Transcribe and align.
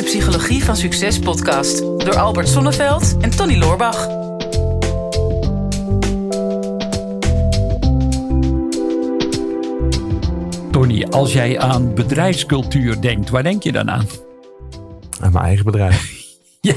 de 0.00 0.06
Psychologie 0.06 0.64
van 0.64 0.76
Succes 0.76 1.18
podcast 1.18 1.78
door 1.78 2.18
Albert 2.18 2.48
Sonneveld 2.48 3.16
en 3.20 3.30
Tony 3.30 3.58
Loorbach. 3.58 4.06
Tony, 10.70 11.04
als 11.04 11.32
jij 11.32 11.58
aan 11.58 11.94
bedrijfscultuur 11.94 13.00
denkt, 13.00 13.30
waar 13.30 13.42
denk 13.42 13.62
je 13.62 13.72
dan 13.72 13.90
aan? 13.90 14.06
Aan 15.20 15.32
mijn 15.32 15.44
eigen 15.44 15.64
bedrijf. 15.64 16.08
Ja, 16.60 16.74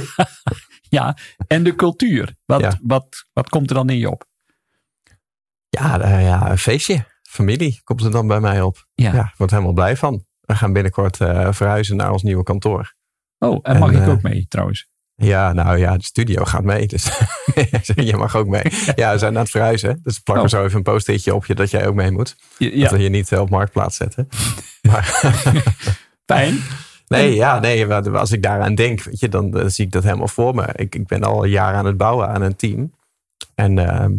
ja. 0.89 1.17
en 1.47 1.63
de 1.63 1.75
cultuur. 1.75 2.35
Wat, 2.45 2.59
Ja. 2.59 2.79
wat, 2.81 3.25
wat 3.33 3.49
komt 3.49 3.69
er 3.69 3.75
dan 3.75 3.89
in 3.89 3.97
je 3.97 4.09
op? 4.09 4.25
Ja, 5.69 5.99
eh, 5.99 6.23
ja, 6.23 6.51
een 6.51 6.57
feestje. 6.57 7.05
Familie 7.21 7.81
komt 7.83 8.03
er 8.03 8.11
dan 8.11 8.27
bij 8.27 8.39
mij 8.39 8.61
op. 8.61 8.87
Ja. 8.93 9.13
Ja, 9.13 9.23
ik 9.23 9.33
word 9.37 9.51
helemaal 9.51 9.73
blij 9.73 9.97
van. 9.97 10.25
We 10.41 10.55
gaan 10.55 10.73
binnenkort 10.73 11.19
eh, 11.19 11.47
verhuizen 11.51 11.95
naar 11.95 12.11
ons 12.11 12.23
nieuwe 12.23 12.43
kantoor. 12.43 12.93
Oh, 13.43 13.59
en 13.61 13.79
mag 13.79 13.91
ik 13.91 13.99
eh, 13.99 14.09
ook 14.09 14.21
mee 14.21 14.45
trouwens? 14.49 14.87
Ja, 15.15 15.53
nou 15.53 15.77
ja, 15.77 15.97
de 15.97 16.03
studio 16.03 16.43
gaat 16.43 16.63
mee. 16.63 16.87
Dus 16.87 17.09
je 17.95 18.15
mag 18.17 18.35
ook 18.35 18.47
mee. 18.47 18.63
Ja, 18.95 19.11
we 19.11 19.17
zijn 19.17 19.35
aan 19.35 19.41
het 19.41 19.49
verhuizen. 19.49 19.99
Dus 20.03 20.19
plakken 20.19 20.49
we 20.49 20.55
Oh. 20.55 20.59
zo 20.61 20.65
even 20.65 20.77
een 20.77 20.83
post-itje 20.83 21.35
op 21.35 21.45
je 21.45 21.55
dat 21.55 21.71
jij 21.71 21.87
ook 21.87 21.95
mee 21.95 22.11
moet. 22.11 22.35
Ja, 22.57 22.81
Dat 22.81 22.91
we 22.91 23.03
je 23.03 23.09
niet 23.09 23.31
eh, 23.31 23.39
op 23.39 23.49
marktplaats 23.49 23.95
zetten. 23.95 24.27
Maar 24.89 25.05
fijn. 26.25 26.59
nee, 27.07 27.35
ja, 27.35 27.59
nee, 27.59 27.93
als 27.93 28.31
ik 28.31 28.43
daaraan 28.43 28.75
denk, 28.75 29.03
weet 29.03 29.19
je, 29.19 29.29
dan, 29.29 29.59
eh, 29.59 29.67
zie 29.67 29.85
ik 29.85 29.91
dat 29.91 30.03
helemaal 30.03 30.27
voor 30.27 30.55
me. 30.55 30.69
Ik, 30.75 30.95
ik 30.95 31.07
ben 31.07 31.23
al 31.23 31.45
jaren 31.45 31.77
aan 31.77 31.85
het 31.85 31.97
bouwen 31.97 32.27
aan 32.27 32.41
een 32.41 32.55
team. 32.55 32.93
En 33.55 33.79
ehm, 33.79 34.11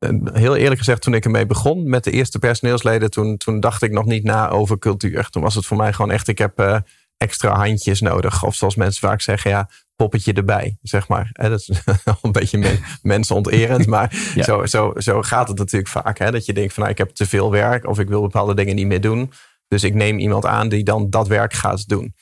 en 0.00 0.30
heel 0.32 0.56
eerlijk 0.56 0.78
gezegd, 0.78 1.02
toen 1.02 1.14
ik 1.14 1.24
ermee 1.24 1.46
begon 1.46 1.88
met 1.88 2.04
de 2.04 2.10
eerste 2.10 2.38
personeelsleden, 2.38 3.10
toen, 3.10 3.36
toen 3.36 3.60
dacht 3.60 3.82
ik 3.82 3.92
nog 3.92 4.04
niet 4.04 4.24
na 4.24 4.48
over 4.48 4.78
cultuur. 4.78 5.28
Toen 5.28 5.42
was 5.42 5.54
het 5.54 5.66
voor 5.66 5.76
mij 5.76 5.92
gewoon 5.92 6.10
echt, 6.10 6.28
ik 6.28 6.38
heb 6.38 6.58
eh, 6.58 6.76
extra 7.20 7.54
handjes 7.56 8.00
nodig. 8.00 8.44
Of 8.44 8.54
zoals 8.54 8.74
mensen 8.74 9.08
vaak 9.08 9.20
zeggen, 9.20 9.50
ja, 9.50 9.68
poppetje 9.96 10.32
erbij, 10.32 10.76
zeg 10.82 11.08
maar. 11.08 11.30
Dat 11.32 11.60
is 11.60 11.70
een 12.22 12.32
beetje 12.32 12.58
men, 12.58 12.80
mensonterend, 13.02 13.86
maar 13.94 14.32
Ja. 14.34 14.42
zo, 14.44 14.66
zo, 14.66 14.92
zo 14.96 15.22
gaat 15.22 15.48
het 15.48 15.58
natuurlijk 15.58 15.90
vaak. 15.90 16.18
Hè, 16.18 16.30
dat 16.30 16.44
je 16.46 16.52
denkt 16.52 16.72
van, 16.72 16.82
nou, 16.82 16.94
ik 16.94 16.98
heb 16.98 17.10
te 17.10 17.26
veel 17.26 17.50
werk 17.50 17.86
of 17.86 17.98
ik 17.98 18.08
wil 18.08 18.20
bepaalde 18.20 18.54
dingen 18.54 18.74
niet 18.74 18.86
meer 18.86 19.00
doen. 19.00 19.32
Dus 19.68 19.84
ik 19.84 19.94
neem 19.94 20.18
iemand 20.18 20.46
aan 20.46 20.68
die 20.68 20.84
dan 20.84 21.10
dat 21.10 21.28
werk 21.28 21.52
gaat 21.52 21.88
doen. 21.88 22.14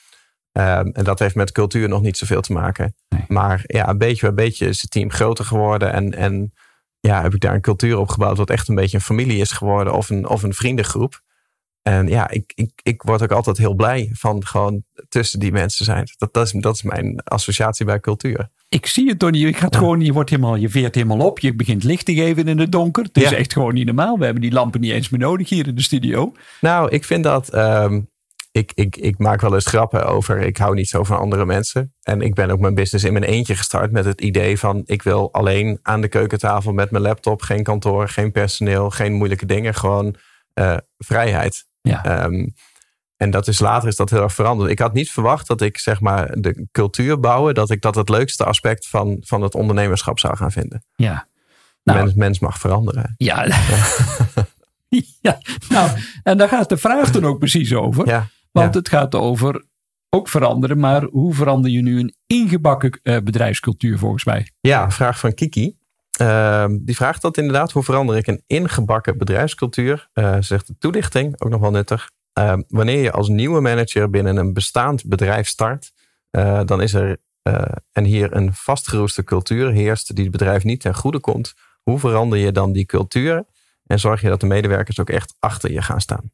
Ehm, 0.53 0.87
en 0.93 1.05
dat 1.05 1.19
heeft 1.19 1.35
met 1.35 1.53
cultuur 1.53 1.89
nog 1.89 2.03
niet 2.03 2.17
zoveel 2.17 2.41
te 2.41 2.53
maken. 2.53 2.95
Nee. 3.09 3.25
Maar 3.29 3.63
ja, 3.67 3.89
een 3.89 3.99
beetje 3.99 4.33
bij 4.33 4.45
beetje 4.45 4.67
is 4.69 4.81
het 4.83 4.91
team 4.91 5.11
groter 5.11 5.45
geworden. 5.45 5.93
En, 5.93 6.15
en 6.15 6.53
ja, 7.01 7.23
heb 7.23 7.35
ik 7.35 7.41
daar 7.41 7.55
een 7.55 7.61
cultuur 7.61 7.99
op 7.99 8.09
gebouwd 8.09 8.37
wat 8.37 8.51
echt 8.51 8.69
een 8.69 8.75
beetje 8.75 8.97
een 8.97 9.03
familie 9.03 9.41
is 9.41 9.53
geworden. 9.53 9.93
Of 9.93 10.11
een, 10.11 10.29
of 10.29 10.43
een 10.43 10.55
vriendengroep. 10.55 11.21
En 11.89 12.09
ja, 12.09 12.31
ik, 12.31 12.53
ik, 12.55 12.71
ik 12.83 13.03
word 13.03 13.23
ook 13.23 13.33
altijd 13.33 13.59
heel 13.59 13.75
blij 13.75 14.11
van 14.13 14.47
gewoon 14.47 14.83
tussen 15.09 15.39
die 15.41 15.53
mensen 15.53 15.85
zijn. 15.85 16.09
Dat, 16.19 16.33
dat, 16.35 16.47
is, 16.47 16.53
dat 16.53 16.75
is 16.75 16.83
mijn 16.83 17.21
associatie 17.25 17.85
bij 17.87 18.01
cultuur. 18.01 18.49
Ik 18.69 18.87
zie 18.87 19.09
het, 19.09 19.19
Tony. 19.19 19.39
Je, 19.39 19.53
gaat 19.53 19.77
gewoon, 19.77 20.01
je, 20.01 20.13
wordt 20.13 20.31
helemaal, 20.31 20.55
je 20.57 20.69
veert 20.69 20.95
helemaal 20.95 21.27
op. 21.27 21.39
Je 21.39 21.55
begint 21.55 21.85
licht 21.85 22.05
te 22.05 22.15
geven 22.15 22.49
in 22.49 22.59
het 22.59 22.73
donker. 22.73 23.03
Het 23.05 23.17
is 23.17 23.31
Ja. 23.31 23.37
echt 23.37 23.53
gewoon 23.53 23.75
niet 23.75 23.87
normaal. 23.87 24.19
We 24.19 24.25
hebben 24.25 24.43
die 24.43 24.53
lampen 24.53 24.81
niet 24.81 24.93
eens 24.93 25.09
meer 25.09 25.21
nodig 25.21 25.49
hier 25.49 25.67
in 25.67 25.75
de 25.75 25.83
studio. 25.83 26.33
Nou, 26.61 26.91
ik 26.91 27.05
vind 27.05 27.25
dat. 27.25 27.49
ehm, 27.49 28.01
ik, 28.53 28.73
ik, 28.75 28.97
ik 28.97 29.19
maak 29.19 29.41
wel 29.41 29.55
eens 29.55 29.67
grappen 29.67 30.07
over. 30.07 30.39
Ik 30.39 30.57
hou 30.57 30.75
niet 30.75 30.89
zo 30.89 31.05
van 31.05 31.19
andere 31.19 31.47
mensen. 31.47 31.95
En 32.03 32.21
ik 32.21 32.35
ben 32.35 32.51
ook 32.51 32.59
mijn 32.61 32.75
business 32.75 33.05
in 33.05 33.13
mijn 33.13 33.25
eentje 33.25 33.57
gestart 33.57 33.93
met 33.93 34.05
het 34.05 34.21
idee 34.21 34.59
van. 34.59 34.83
Ik 34.85 35.03
wil 35.03 35.33
alleen 35.33 35.79
aan 35.83 36.01
de 36.01 36.09
keukentafel 36.09 36.73
met 36.73 36.91
mijn 36.91 37.03
laptop. 37.03 37.43
Geen 37.43 37.63
kantoor, 37.63 38.09
geen 38.09 38.33
personeel, 38.33 38.91
geen 38.91 39.13
moeilijke 39.13 39.47
dingen. 39.47 39.75
Gewoon 39.75 40.15
eh, 40.55 40.77
vrijheid. 40.99 41.67
Ja. 41.81 42.05
Ehm, 42.05 42.47
en 43.17 43.31
dat 43.31 43.49
is 43.49 43.59
later 43.59 43.89
is 43.89 43.97
dat 43.97 44.11
heel 44.11 44.23
erg 44.23 44.35
veranderd. 44.35 44.71
Ik 44.71 44.79
had 44.79 44.93
niet 44.93 45.11
verwacht 45.11 45.47
dat 45.47 45.61
ik 45.61 45.79
zeg 45.79 46.01
maar 46.01 46.41
de 46.41 46.67
cultuur 46.73 47.21
bouwen. 47.21 47.55
Dat 47.55 47.71
ik 47.71 47.81
dat 47.81 47.95
het 47.95 48.09
leukste 48.09 48.45
aspect 48.45 48.89
van, 48.89 49.17
van 49.21 49.43
het 49.43 49.55
ondernemerschap 49.55 50.19
zou 50.19 50.37
gaan 50.37 50.53
vinden. 50.53 50.85
Ja. 50.97 51.29
Nou, 51.83 51.99
mens, 51.99 52.15
mens 52.15 52.39
mag 52.39 52.59
veranderen. 52.59 53.15
ja. 53.17 53.45
ja. 55.21 55.39
Nou, 55.69 55.91
en 56.23 56.39
daar 56.39 56.49
gaat 56.49 56.69
de 56.69 56.77
vraag 56.77 57.11
dan 57.11 57.25
ook 57.25 57.39
precies 57.39 57.75
over. 57.75 58.07
Ja. 58.07 58.29
Want 58.51 58.73
ja. 58.75 58.79
het 58.79 58.89
gaat 58.89 59.15
over 59.15 59.65
ook 60.09 60.29
veranderen. 60.29 60.79
Maar 60.79 61.03
hoe 61.03 61.35
verander 61.35 61.71
je 61.71 61.83
nu 61.83 61.99
een 61.99 62.15
ingebakken 62.27 63.01
eh, 63.03 63.17
bedrijfscultuur 63.21 63.99
volgens 63.99 64.25
mij? 64.25 64.51
Ja, 64.61 64.91
vraag 64.91 65.19
van 65.19 65.35
Kiki. 65.35 65.77
Ehm, 66.19 66.79
die 66.81 66.97
vraagt 66.97 67.23
dat 67.23 67.37
inderdaad. 67.37 67.73
Hoe 67.73 67.83
verander 67.83 68.17
ik 68.17 68.27
een 68.27 68.43
ingebakken 68.47 69.19
bedrijfscultuur? 69.19 70.09
Eh, 70.13 70.35
ze 70.35 70.43
zegt 70.43 70.67
de 70.67 70.75
toelichting, 70.79 71.41
ook 71.41 71.51
nog 71.51 71.61
wel 71.61 71.71
nuttig. 71.71 72.11
Ehm, 72.33 72.63
wanneer 72.69 73.03
je 73.03 73.13
als 73.13 73.29
nieuwe 73.29 73.61
manager 73.61 74.11
binnen 74.11 74.37
een 74.37 74.53
bestaand 74.53 75.07
bedrijf 75.07 75.49
start, 75.49 75.93
eh, 76.31 76.61
dan 76.65 76.83
is 76.83 76.95
er 76.95 77.17
eh, 77.43 77.63
en 77.93 78.05
hier 78.05 78.37
een 78.37 78.55
vastgeroeste 78.55 79.25
cultuur 79.25 79.71
heerst 79.71 80.15
die 80.15 80.23
het 80.25 80.33
bedrijf 80.33 80.65
niet 80.65 80.81
ten 80.81 80.95
goede 80.95 81.21
komt. 81.21 81.55
Hoe 81.83 81.99
verander 81.99 82.39
je 82.39 82.53
dan 82.53 82.73
die 82.73 82.85
cultuur 82.87 83.45
en 83.87 83.99
zorg 84.01 84.21
je 84.21 84.29
dat 84.29 84.41
de 84.41 84.47
medewerkers 84.47 85.01
ook 85.01 85.11
echt 85.11 85.35
achter 85.39 85.73
je 85.73 85.83
gaan 85.83 86.01
staan? 86.01 86.33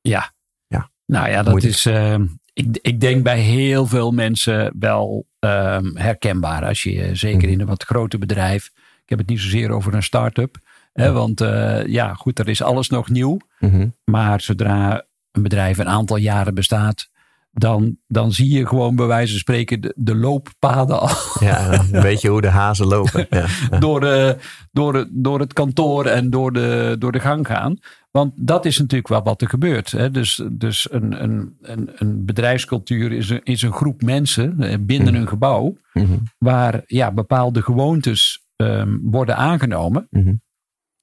Ja. 0.00 0.32
Ja. 0.66 0.90
Nou 1.06 1.28
ja, 1.28 1.36
dat 1.42 1.52
Moeilijk. 1.52 1.72
is. 1.74 1.86
eh, 1.86 2.14
ik, 2.52 2.78
ik 2.82 3.00
denk 3.00 3.22
bij 3.22 3.38
heel 3.40 3.86
veel 3.86 4.10
mensen 4.12 4.72
wel 4.78 5.26
ehm, 5.38 5.96
herkenbaar. 5.96 6.64
Als 6.64 6.82
je 6.82 7.14
zeker 7.14 7.42
Mhm. 7.42 7.48
in 7.52 7.60
een 7.60 7.66
wat 7.66 7.82
groter 7.84 8.18
bedrijf. 8.18 8.70
Ik 9.10 9.16
heb 9.18 9.26
het 9.26 9.28
niet 9.36 9.44
zozeer 9.44 9.70
over 9.70 9.94
een 9.94 10.02
start-up. 10.02 10.56
Hè, 10.92 11.12
want 11.12 11.40
eh, 11.40 11.86
ja, 11.86 12.14
goed, 12.14 12.38
er 12.38 12.48
is 12.48 12.62
alles 12.62 12.88
nog 12.88 13.08
nieuw. 13.08 13.38
Mhm. 13.58 13.88
Maar 14.04 14.40
zodra 14.40 15.04
een 15.32 15.42
bedrijf 15.42 15.78
een 15.78 15.88
aantal 15.88 16.16
jaren 16.16 16.54
bestaat. 16.54 17.08
Dan, 17.52 17.96
dan 18.06 18.32
zie 18.32 18.50
je 18.58 18.66
gewoon 18.66 18.96
bij 18.96 19.06
wijze 19.06 19.30
van 19.30 19.40
spreken 19.40 19.80
de, 19.80 19.92
de 19.96 20.14
looppaden 20.14 21.00
al 21.00 21.08
Ja, 21.40 21.72
een 21.92 22.02
beetje 22.02 22.28
hoe 22.28 22.40
de 22.40 22.48
hazen 22.48 22.86
lopen. 22.86 23.26
Ja. 23.30 23.46
Ja. 23.70 23.78
door, 23.78 24.00
de, 24.00 24.36
door, 24.72 24.94
het- 24.94 25.08
door 25.12 25.40
het 25.40 25.52
kantoor 25.52 26.06
en 26.06 26.30
door 26.30 26.52
de, 26.52 26.96
door 26.98 27.12
de 27.12 27.20
gang 27.20 27.46
gaan. 27.46 27.78
Want 28.10 28.32
dat 28.36 28.64
is 28.64 28.78
natuurlijk 28.78 29.08
wel 29.08 29.22
wat 29.22 29.40
er 29.42 29.48
gebeurt. 29.48 29.90
Hè? 29.90 30.10
Dus, 30.10 30.42
dus 30.52 30.92
een, 30.92 31.22
een, 31.22 31.56
een, 31.62 31.90
een 31.94 32.24
bedrijfscultuur 32.24 33.12
is 33.12 33.30
een, 33.30 33.40
is 33.44 33.62
een 33.62 33.72
groep 33.72 34.02
mensen 34.02 34.62
eh, 34.62 34.76
binnen 34.80 35.14
een 35.14 35.28
gebouw. 35.28 35.76
Mhm. 35.92 36.16
waar 36.38 36.82
ja, 36.86 37.12
bepaalde 37.12 37.62
gewoontes 37.62 38.44
ehm, 38.60 38.98
worden 39.02 39.36
aangenomen. 39.36 40.08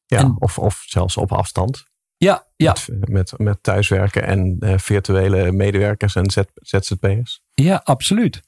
Ja, 0.05 0.17
En- 0.19 0.35
of, 0.39 0.59
of 0.59 0.83
zelfs 0.87 1.17
op 1.17 1.31
afstand. 1.31 1.85
Ja, 2.17 2.47
ja, 2.55 2.75
Met, 2.87 3.09
met, 3.09 3.33
met 3.37 3.63
thuiswerken 3.63 4.23
en 4.23 4.55
eh, 4.59 4.77
virtuele 4.77 5.51
medewerkers 5.51 6.15
en 6.15 6.29
Z, 6.31 6.37
ZZP'ers. 6.53 7.41
ja 7.53 7.81
absoluut. 7.83 8.41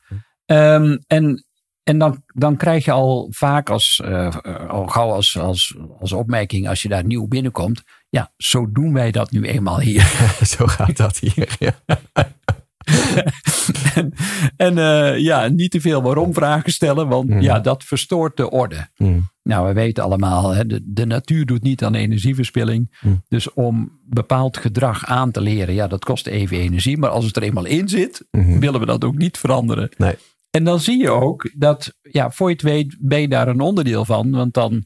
Ehm, 0.46 0.98
en 1.08 1.44
en 1.84 1.98
dan, 1.98 2.24
dan 2.28 2.58
krijg 2.58 2.86
je 2.86 2.92
al 2.92 3.28
vaak 3.32 3.70
als, 3.70 4.02
eh, 4.04 4.38
al 4.68 4.88
gauw 4.88 5.12
als, 5.12 5.38
als, 5.38 5.76
als 6.00 6.12
opmerking 6.12 6.68
als 6.68 6.82
je 6.82 6.90
daar 6.90 7.06
nieuw 7.06 7.28
binnenkomt. 7.28 7.84
Ja, 8.10 8.32
zo 8.38 8.72
doen 8.72 8.94
wij 8.94 9.12
dat 9.12 9.32
nu 9.32 9.44
eenmaal 9.46 9.80
hier. 9.80 10.02
Zo 10.58 10.66
gaat 10.68 10.98
dat 10.98 11.18
hier. 11.18 11.56
Ja. 11.60 11.76
en 13.96 14.14
en 14.58 14.78
eh, 14.78 15.18
ja, 15.18 15.48
niet 15.48 15.72
te 15.72 15.82
veel 15.82 16.02
waarom 16.02 16.34
vragen 16.34 16.72
stellen, 16.72 17.08
want 17.08 17.30
Mhm. 17.30 17.42
ja, 17.42 17.60
dat 17.60 17.84
verstoort 17.84 18.38
de 18.38 18.50
orde. 18.50 18.88
Mm. 18.98 19.30
Nou, 19.44 19.68
we 19.68 19.74
weten 19.74 20.04
allemaal, 20.04 20.50
hè, 20.54 20.66
de, 20.66 20.82
de 20.86 21.06
natuur 21.06 21.46
doet 21.46 21.62
niet 21.64 21.84
aan 21.84 21.96
energieverspilling. 21.96 22.98
Mhm. 23.02 23.14
Dus 23.28 23.54
om 23.54 24.00
bepaald 24.06 24.58
gedrag 24.58 25.06
aan 25.06 25.32
te 25.32 25.42
leren, 25.42 25.74
ja, 25.74 25.88
dat 25.88 26.06
kost 26.06 26.28
even 26.28 26.58
energie. 26.58 26.98
Maar 26.98 27.10
als 27.10 27.26
het 27.26 27.36
er 27.36 27.44
eenmaal 27.44 27.66
in 27.66 27.88
zit, 27.90 28.28
Mhm. 28.32 28.60
willen 28.60 28.80
we 28.80 28.86
dat 28.86 29.04
ook 29.04 29.18
niet 29.18 29.38
veranderen. 29.38 29.90
Nee. 29.98 30.16
En 30.50 30.64
dan 30.64 30.80
zie 30.80 30.98
je 30.98 31.10
ook 31.10 31.52
dat, 31.56 31.94
ja, 32.02 32.32
voor 32.32 32.48
je 32.48 32.54
het 32.54 32.64
weet, 32.64 32.96
ben 33.00 33.22
je 33.22 33.28
daar 33.28 33.48
een 33.48 33.60
onderdeel 33.62 34.06
van. 34.06 34.32
Want 34.32 34.54
dan 34.54 34.84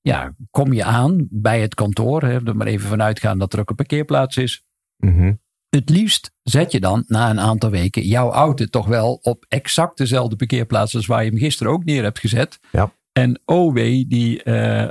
ja, 0.00 0.34
kom 0.50 0.72
je 0.72 0.84
aan 0.84 1.26
bij 1.30 1.60
het 1.60 1.74
kantoor. 1.74 2.22
Hè, 2.22 2.46
er 2.46 2.56
maar 2.56 2.66
even 2.66 2.88
vanuit 2.88 3.20
gaan 3.20 3.38
dat 3.38 3.52
er 3.52 3.60
ook 3.60 3.70
een 3.70 3.76
parkeerplaats 3.76 4.36
is. 4.36 4.64
Mhm. 4.96 5.32
Het 5.76 5.90
liefst 5.90 6.32
zet 6.42 6.72
je 6.72 6.80
dan 6.80 7.04
na 7.06 7.30
een 7.30 7.40
aantal 7.40 7.70
weken 7.70 8.02
jouw 8.02 8.30
auto 8.30 8.64
toch 8.64 8.86
wel 8.86 9.18
op 9.22 9.44
exact 9.48 9.96
dezelfde 9.98 10.36
parkeerplaats 10.36 10.94
als 10.94 11.06
waar 11.06 11.24
je 11.24 11.30
hem 11.30 11.38
gisteren 11.38 11.72
ook 11.72 11.84
neer 11.84 12.02
hebt 12.02 12.18
gezet. 12.18 12.58
Ja. 12.72 12.92
En 13.12 13.40
oh 13.44 13.74
wee, 13.74 14.06
die, 14.08 14.42
eh, 14.42 14.90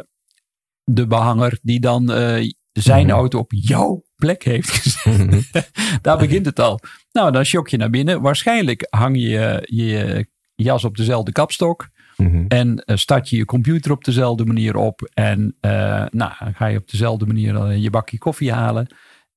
de 0.83 1.07
behanger 1.07 1.59
die 1.61 1.79
dan 1.79 2.11
eh, 2.11 2.49
zijn 2.71 3.05
Mhm. 3.05 3.15
auto 3.15 3.39
op 3.39 3.51
jouw 3.55 4.03
plek 4.15 4.43
heeft 4.43 4.69
gezet. 4.77 5.17
Mhm. 5.17 5.41
Daar 6.01 6.17
begint 6.17 6.45
het 6.45 6.59
al. 6.59 6.79
Nou, 7.11 7.31
dan 7.31 7.43
shock 7.45 7.67
je 7.69 7.77
naar 7.77 7.89
binnen. 7.89 8.21
Waarschijnlijk 8.21 8.87
hang 8.89 9.17
je 9.17 9.63
je 9.65 10.25
jas 10.55 10.83
op 10.83 10.97
dezelfde 10.97 11.31
kapstok. 11.31 11.89
Mhm. 12.17 12.45
En 12.47 12.83
eh, 12.83 12.95
start 12.95 13.29
je 13.29 13.37
je 13.37 13.45
computer 13.45 13.91
op 13.91 14.03
dezelfde 14.03 14.45
manier 14.45 14.75
op. 14.75 15.09
En 15.13 15.55
nou, 16.11 16.31
ga 16.53 16.65
je 16.65 16.77
op 16.77 16.89
dezelfde 16.91 17.25
manier 17.25 17.75
je 17.75 17.89
bakje 17.89 18.17
koffie 18.17 18.51
halen. 18.51 18.87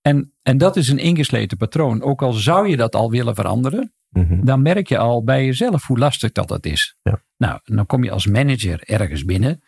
En, 0.05 0.33
en 0.43 0.59
dat 0.59 0.77
is 0.77 0.89
een 0.89 0.99
ingesleten 0.99 1.57
patroon. 1.57 2.03
Ook 2.03 2.23
al 2.23 2.33
zou 2.33 2.69
je 2.69 2.77
dat 2.77 2.95
al 2.95 3.11
willen 3.11 3.35
veranderen, 3.35 3.93
Mhm. 4.09 4.45
dan 4.45 4.63
merk 4.63 4.89
je 4.89 4.99
al 4.99 5.25
bij 5.25 5.45
jezelf 5.45 5.87
hoe 5.87 5.99
lastig 5.99 6.33
dat 6.33 6.49
het 6.49 6.67
is. 6.67 6.97
Ja. 7.03 7.23
Nou, 7.37 7.61
dan 7.65 7.87
kom 7.87 8.05
je 8.05 8.11
als 8.11 8.27
manager 8.27 8.83
ergens 8.89 9.25
binnen. 9.25 9.63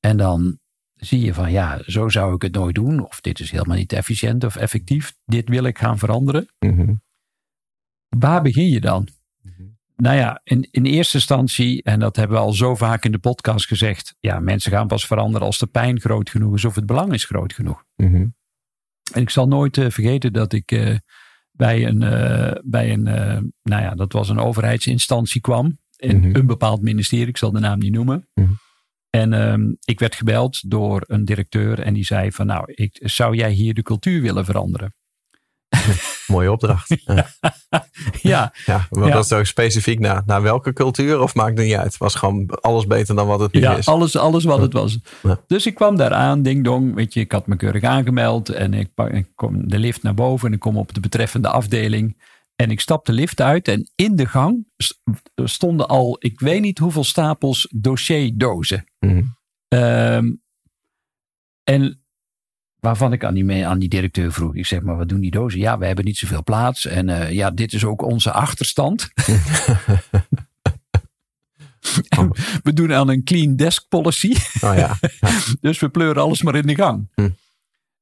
En 0.00 0.16
dan 0.16 0.58
zie 0.94 1.20
je 1.20 1.34
van 1.34 1.50
ja, 1.52 1.80
zo 1.86 2.08
zou 2.08 2.34
ik 2.34 2.42
het 2.42 2.54
nooit 2.54 2.74
doen. 2.74 3.06
Of 3.06 3.20
dit 3.20 3.40
is 3.40 3.50
helemaal 3.50 3.76
niet 3.76 3.92
efficiënt 3.92 4.44
of 4.44 4.56
effectief. 4.56 5.14
Dit 5.24 5.48
wil 5.48 5.64
ik 5.64 5.78
gaan 5.78 5.98
veranderen. 5.98 6.48
Mhm. 6.58 6.94
Waar 8.08 8.42
begin 8.42 8.68
je 8.68 8.80
dan? 8.80 9.08
nou 9.96 10.16
ja, 10.16 10.40
in, 10.44 10.68
in 10.70 10.84
eerste 10.84 11.16
instantie, 11.16 11.82
en 11.82 12.00
dat 12.00 12.16
hebben 12.16 12.36
we 12.36 12.42
al 12.42 12.52
zo 12.52 12.74
vaak 12.74 13.04
in 13.04 13.12
de 13.12 13.18
podcast 13.18 13.66
gezegd. 13.66 14.14
Ja, 14.20 14.40
mensen 14.40 14.72
gaan 14.72 14.86
pas 14.86 15.06
veranderen 15.06 15.46
als 15.46 15.58
de 15.58 15.66
pijn 15.66 16.00
groot 16.00 16.30
genoeg 16.30 16.54
is 16.54 16.64
of 16.64 16.74
het 16.74 16.86
belang 16.86 17.12
is 17.12 17.24
groot 17.24 17.52
genoeg. 17.52 17.84
Mhm. 17.96 18.26
En 19.12 19.22
ik 19.22 19.30
zal 19.30 19.48
nooit 19.48 19.76
uh, 19.76 19.90
vergeten 19.90 20.32
dat 20.32 20.52
ik 20.52 20.72
uh, 20.72 20.96
bij 21.50 21.86
een, 21.86 22.02
uh, 22.02 22.52
bij 22.64 22.92
een 22.92 23.02
nou 23.62 23.82
ja, 23.82 23.94
dat 23.94 24.12
was 24.12 24.28
een 24.28 24.38
overheidsinstantie 24.38 25.40
kwam. 25.40 25.80
In 25.96 26.16
Mhm. 26.18 26.36
een 26.36 26.46
bepaald 26.46 26.82
ministerie, 26.82 27.26
ik 27.28 27.36
zal 27.36 27.52
de 27.52 27.60
naam 27.60 27.78
niet 27.78 27.92
noemen. 27.92 28.28
Mhm. 28.34 28.50
En 29.10 29.32
um, 29.32 29.76
ik 29.84 30.00
werd 30.00 30.14
gebeld 30.14 30.70
door 30.70 31.04
een 31.06 31.24
directeur 31.24 31.80
en 31.80 31.94
die 31.94 32.04
zei 32.04 32.32
van 32.32 32.46
nou, 32.46 32.72
ik, 32.74 32.98
zou 33.02 33.36
jij 33.36 33.50
hier 33.50 33.74
de 33.74 33.82
cultuur 33.82 34.22
willen 34.22 34.44
veranderen? 34.44 34.94
Mooie 36.26 36.52
opdracht. 36.52 36.96
Ja, 37.04 37.26
ja. 38.22 38.52
ja 38.66 38.86
maar 38.90 39.08
Ja. 39.08 39.36
ook 39.36 39.46
specifiek 39.46 39.98
naar, 39.98 40.22
naar 40.26 40.42
welke 40.42 40.72
cultuur 40.72 41.20
of 41.20 41.34
maakt 41.34 41.56
het 41.58 41.66
niet 41.66 41.76
uit? 41.76 41.84
Het 41.86 41.96
was 41.96 42.14
gewoon 42.14 42.46
alles 42.60 42.86
beter 42.86 43.14
dan 43.14 43.26
wat 43.26 43.40
het 43.40 43.52
nu 43.52 43.60
Ja, 43.60 43.76
is. 43.76 43.86
alles, 43.86 44.16
alles 44.16 44.44
wat 44.44 44.60
het 44.60 44.72
was. 44.72 44.98
Ja. 45.22 45.40
Dus 45.46 45.66
ik 45.66 45.74
kwam 45.74 45.96
daar 45.96 46.12
aan, 46.12 46.42
ding 46.42 46.64
dong. 46.64 46.94
Weet 46.94 47.14
je, 47.14 47.20
ik 47.20 47.32
had 47.32 47.46
me 47.46 47.56
keurig 47.56 47.82
aangemeld. 47.82 48.48
En 48.48 48.74
ik, 48.74 48.90
ik 49.10 49.26
kom 49.34 49.68
de 49.68 49.78
lift 49.78 50.02
naar 50.02 50.14
boven. 50.14 50.48
En 50.48 50.54
ik 50.54 50.60
kom 50.60 50.76
op 50.76 50.94
de 50.94 51.00
betreffende 51.00 51.48
afdeling. 51.48 52.16
En 52.56 52.70
ik 52.70 52.80
stap 52.80 53.06
de 53.06 53.12
lift 53.12 53.40
uit. 53.40 53.68
En 53.68 53.90
in 53.94 54.16
de 54.16 54.26
gang 54.26 54.66
st- 54.76 55.00
stonden 55.34 55.88
al, 55.88 56.16
ik 56.18 56.40
weet 56.40 56.60
niet 56.60 56.78
hoeveel 56.78 57.04
stapels 57.04 57.68
dossierdozen. 57.70 58.84
Mhm. 58.98 59.22
Ehm, 59.68 60.30
en 61.64 62.01
waarvan 62.82 63.12
ik 63.12 63.24
aan 63.24 63.34
die, 63.34 63.66
aan 63.66 63.78
die 63.78 63.88
directeur 63.88 64.32
vroeg. 64.32 64.54
Ik 64.54 64.66
zeg 64.66 64.80
maar, 64.80 64.96
wat 64.96 65.08
doen 65.08 65.20
die 65.20 65.30
dozen? 65.30 65.60
Ja, 65.60 65.78
we 65.78 65.86
hebben 65.86 66.04
niet 66.04 66.16
zoveel 66.16 66.42
plaats. 66.42 66.86
En 66.86 67.08
eh, 67.08 67.32
ja, 67.32 67.50
dit 67.50 67.72
is 67.72 67.84
ook 67.84 68.02
onze 68.02 68.32
achterstand. 68.32 69.10
we 72.62 72.72
doen 72.72 72.92
aan 72.92 73.08
een 73.08 73.24
clean 73.24 73.56
desk 73.56 73.88
policy. 73.88 74.34
Oh 74.60 74.74
ja. 74.74 74.96
Dus 75.60 75.78
we 75.78 75.88
pleuren 75.88 76.22
alles 76.22 76.42
maar 76.42 76.54
in 76.54 76.66
de 76.66 76.74
gang. 76.74 77.08
Hm. 77.14 77.28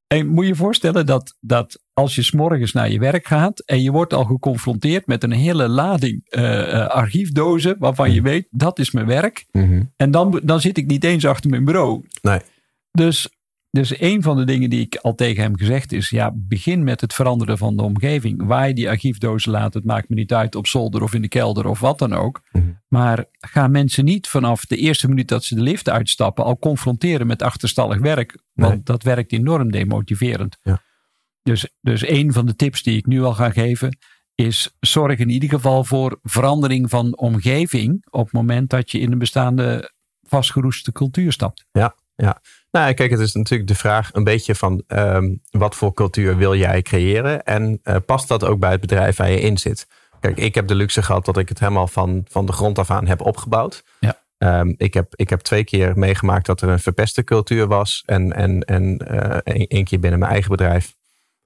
En 0.07 0.27
moet 0.27 0.45
je 0.45 0.51
je 0.51 0.57
voorstellen 0.57 1.07
dat, 1.07 1.37
dat 1.41 1.81
als 1.93 2.15
je 2.15 2.23
s'morgens 2.23 2.73
naar 2.73 2.91
je 2.91 2.99
werk 2.99 3.27
gaat 3.27 3.61
en 3.61 3.83
je 3.83 3.91
wordt 3.91 4.13
al 4.13 4.25
geconfronteerd 4.25 5.07
met 5.07 5.23
een 5.23 5.33
hele 5.33 5.69
lading 5.69 6.21
eh, 6.25 6.73
eh, 6.73 6.87
archiefdozen 6.89 7.77
waarvan 7.79 8.13
je 8.13 8.23
weet 8.23 8.47
dat 8.51 8.79
is 8.79 8.91
mijn 8.91 9.07
werk. 9.07 9.47
Mhm. 9.53 9.83
En 9.97 10.11
dan, 10.11 10.41
dan 10.45 10.61
zit 10.61 10.79
ik 10.79 10.87
niet 10.87 11.05
eens 11.05 11.27
achter 11.27 11.51
mijn 11.51 11.65
bureau. 11.65 12.05
Nee. 12.23 12.41
Dus, 12.93 13.29
dus 13.71 14.01
een 14.01 14.23
van 14.23 14.37
de 14.37 14.45
dingen 14.45 14.71
die 14.71 14.81
ik 14.81 14.97
al 14.97 15.15
tegen 15.15 15.43
hem 15.43 15.57
gezegd 15.57 15.93
is, 15.93 16.11
ja, 16.11 16.33
begin 16.35 16.85
met 16.85 17.01
het 17.01 17.15
veranderen 17.15 17.59
van 17.59 17.77
de 17.77 17.83
omgeving. 17.83 18.47
Waar 18.47 18.69
je 18.69 18.75
die 18.75 18.89
archiefdozen 18.89 19.53
laat, 19.53 19.75
het 19.75 19.85
maakt 19.85 20.09
me 20.09 20.15
niet 20.15 20.33
uit 20.33 20.55
op 20.55 20.67
zolder 20.67 21.03
of 21.03 21.15
in 21.15 21.23
de 21.23 21.29
kelder 21.29 21.67
of 21.67 21.81
wat 21.81 21.99
dan 21.99 22.13
ook. 22.13 22.43
Mhm. 22.53 22.65
Maar 22.89 23.25
ga 23.39 23.69
mensen 23.69 24.05
niet 24.05 24.29
vanaf 24.29 24.65
de 24.65 24.77
eerste 24.77 25.09
minuut 25.09 25.29
dat 25.29 25.45
ze 25.45 25.55
de 25.55 25.61
lift 25.63 25.89
uitstappen 25.89 26.45
al 26.45 26.59
confronteren 26.59 27.27
met 27.27 27.43
achterstallig 27.43 27.99
werk. 27.99 28.43
Want 28.53 28.75
Nee. 28.75 28.83
dat 28.83 29.03
werkt 29.03 29.33
enorm 29.33 29.71
demotiverend. 29.71 30.59
Ja. 30.63 30.83
Dus, 31.43 31.69
dus 31.81 32.09
een 32.09 32.33
van 32.33 32.47
de 32.47 32.57
tips 32.57 32.83
die 32.83 32.97
ik 32.97 33.07
nu 33.07 33.23
al 33.23 33.35
ga 33.35 33.51
geven 33.51 33.99
is 34.35 34.77
zorg 34.81 35.19
in 35.19 35.29
ieder 35.29 35.49
geval 35.49 35.85
voor 35.85 36.19
verandering 36.23 36.91
van 36.91 37.17
omgeving 37.17 38.07
op 38.11 38.25
het 38.25 38.33
moment 38.33 38.71
dat 38.71 38.91
je 38.91 38.99
in 38.99 39.13
een 39.13 39.19
bestaande 39.19 39.93
vastgeroeste 40.23 40.93
cultuur 40.93 41.33
stapt. 41.33 41.67
Nou, 42.71 42.93
kijk, 42.93 43.11
het 43.11 43.21
is 43.21 43.33
natuurlijk 43.33 43.69
de 43.69 43.75
vraag 43.75 44.11
een 44.13 44.25
beetje 44.25 44.55
van 44.55 44.83
ehm, 44.87 45.35
wat 45.51 45.75
voor 45.75 45.95
cultuur 45.95 46.37
wil 46.37 46.55
jij 46.55 46.83
creëren 46.83 47.45
en 47.45 47.81
eh, 47.83 47.97
past 48.07 48.29
dat 48.29 48.45
ook 48.45 48.59
bij 48.59 48.71
het 48.71 48.81
bedrijf 48.81 49.17
waar 49.17 49.31
je 49.31 49.41
in 49.41 49.59
zit? 49.59 49.87
Kijk, 50.21 50.39
ik 50.39 50.55
heb 50.55 50.67
de 50.67 50.75
luxe 50.75 51.03
gehad 51.03 51.25
dat 51.25 51.37
ik 51.37 51.49
het 51.49 51.59
helemaal 51.59 51.87
van, 51.87 52.25
van 52.29 52.47
de 52.47 52.53
grond 52.53 52.79
af 52.79 52.91
aan 52.91 53.07
heb 53.07 53.21
opgebouwd. 53.21 53.85
Ja. 54.01 54.19
Ehm, 54.39 54.73
ik, 54.77 54.95
heb, 54.95 55.13
ik 55.15 55.31
heb 55.31 55.41
twee 55.41 55.65
keer 55.65 55.99
meegemaakt 55.99 56.47
dat 56.47 56.61
er 56.61 56.69
een 56.69 56.79
verpeste 56.79 57.25
cultuur 57.25 57.67
was 57.67 58.03
en, 58.07 58.33
en, 58.33 58.61
en 58.65 58.99
eh, 58.99 59.55
één 59.55 59.67
één 59.67 59.85
keer 59.85 60.01
binnen 60.01 60.19
mijn 60.19 60.33
eigen 60.33 60.51
bedrijf. 60.51 60.97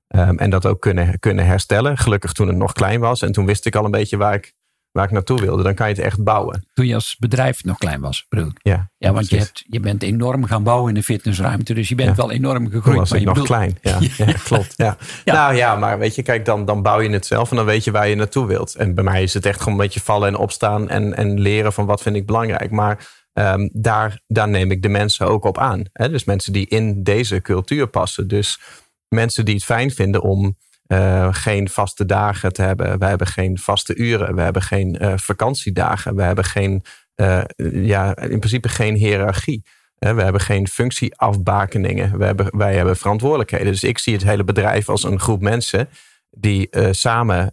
Ehm, 0.07 0.37
en 0.37 0.51
dat 0.51 0.67
ook 0.67 0.81
kunnen, 0.81 1.19
kunnen 1.19 1.47
herstellen. 1.47 1.99
Gelukkig 1.99 2.33
toen 2.33 2.49
het 2.49 2.57
nog 2.57 2.73
klein 2.73 3.01
was 3.01 3.23
en 3.23 3.33
toen 3.33 3.47
wist 3.47 3.67
ik 3.67 3.75
al 3.75 3.85
een 3.85 3.91
beetje 3.91 4.17
waar 4.17 4.35
ik, 4.35 4.53
waar 4.95 5.05
ik 5.05 5.11
naartoe 5.11 5.41
wilde. 5.41 5.63
Dan 5.63 5.75
kan 5.75 5.89
je 5.89 5.95
het 5.95 6.03
echt 6.05 6.23
bouwen. 6.25 6.67
Toen 6.75 6.87
je 6.87 6.95
als 6.95 7.17
bedrijf 7.19 7.65
nog 7.65 7.79
klein 7.79 8.01
was, 8.01 8.27
bedoel 8.29 8.47
ik. 8.47 8.59
Ja, 8.63 8.91
Ja, 8.99 9.13
want 9.13 9.29
je, 9.29 9.37
hebt, 9.37 9.65
je 9.69 9.81
bent 9.81 10.03
enorm 10.03 10.45
gaan 10.45 10.63
bouwen 10.63 10.89
in 10.89 10.95
de 10.95 11.03
fitnessruimte. 11.03 11.75
Dus 11.75 11.89
je 11.89 11.95
bent 11.95 12.09
Ja. 12.09 12.15
wel 12.15 12.31
enorm 12.31 12.63
Toen 12.65 12.73
gegroeid. 12.73 12.99
was 12.99 13.11
maar 13.11 13.21
ik 13.21 13.29
je 13.29 13.35
nog 13.35 13.45
klein. 13.47 13.79
Ja, 13.83 13.99
ja. 14.17 14.33
klopt. 14.45 14.75
Ja. 14.77 14.97
Ja. 15.25 15.35
Nou 15.35 15.55
ja, 15.55 15.77
maar 15.77 15.99
weet 15.99 16.15
je, 16.15 16.23
kijk, 16.23 16.45
dan, 16.45 16.65
dan 16.65 16.83
bouw 16.83 17.01
je 17.01 17.09
het 17.11 17.27
zelf 17.27 17.51
en 17.51 17.57
dan 17.57 17.65
weet 17.67 17.85
je 17.85 17.91
waar 17.91 18.09
je 18.09 18.15
naartoe 18.15 18.47
wilt. 18.47 18.75
En 18.75 18.95
bij 18.95 19.05
mij 19.05 19.23
is 19.23 19.35
het 19.35 19.47
echt 19.47 19.59
gewoon 19.59 19.75
een 19.75 19.85
beetje 19.85 20.01
vallen 20.01 20.29
en 20.29 20.37
opstaan 20.37 20.89
en, 20.89 21.15
en 21.17 21.41
leren 21.41 21.73
van 21.73 21.87
wat 21.87 22.03
vind 22.03 22.17
ik 22.17 22.27
belangrijk. 22.27 22.71
Maar 22.71 23.09
ehm, 23.33 23.69
daar, 23.73 24.21
daar 24.27 24.49
neem 24.49 24.71
ik 24.71 24.83
de 24.83 24.89
mensen 24.89 25.27
ook 25.27 25.45
op 25.45 25.59
aan. 25.59 25.83
Hè? 25.93 26.09
Dus 26.11 26.25
mensen 26.25 26.53
die 26.53 26.67
in 26.69 27.03
deze 27.03 27.41
cultuur 27.41 27.87
passen. 27.87 28.29
Dus 28.29 28.61
mensen 29.09 29.45
die 29.45 29.55
het 29.55 29.65
fijn 29.65 29.91
vinden 29.91 30.23
om 30.23 30.57
eh, 30.87 31.29
geen 31.31 31.69
vaste 31.69 32.05
dagen 32.05 32.53
te 32.53 32.63
hebben. 32.63 32.99
We 32.99 33.05
hebben 33.05 33.27
geen 33.27 33.59
vaste 33.59 33.95
uren. 33.95 34.35
We 34.35 34.41
hebben 34.41 34.63
geen 34.63 34.99
eh, 34.99 35.13
vakantiedagen. 35.17 36.17
We 36.17 36.23
hebben 36.23 36.45
geen, 36.45 36.85
eh, 37.15 37.43
ja, 37.73 38.17
in 38.17 38.39
principe 38.39 38.69
geen 38.69 38.95
hiërarchie. 38.95 39.65
We 39.99 40.23
hebben 40.23 40.41
geen 40.41 40.69
functieafbakeningen. 40.69 42.19
We 42.19 42.25
hebben, 42.25 42.59
wij 42.59 42.77
hebben 42.77 42.97
verantwoordelijkheden. 42.97 43.67
Dus 43.67 43.85
ik 43.85 43.99
zie 43.99 44.13
het 44.13 44.23
hele 44.23 44.45
bedrijf 44.45 44.89
als 44.89 45.05
een 45.05 45.21
groep 45.21 45.41
mensen 45.41 45.89
die 46.31 46.69
samen 46.91 47.53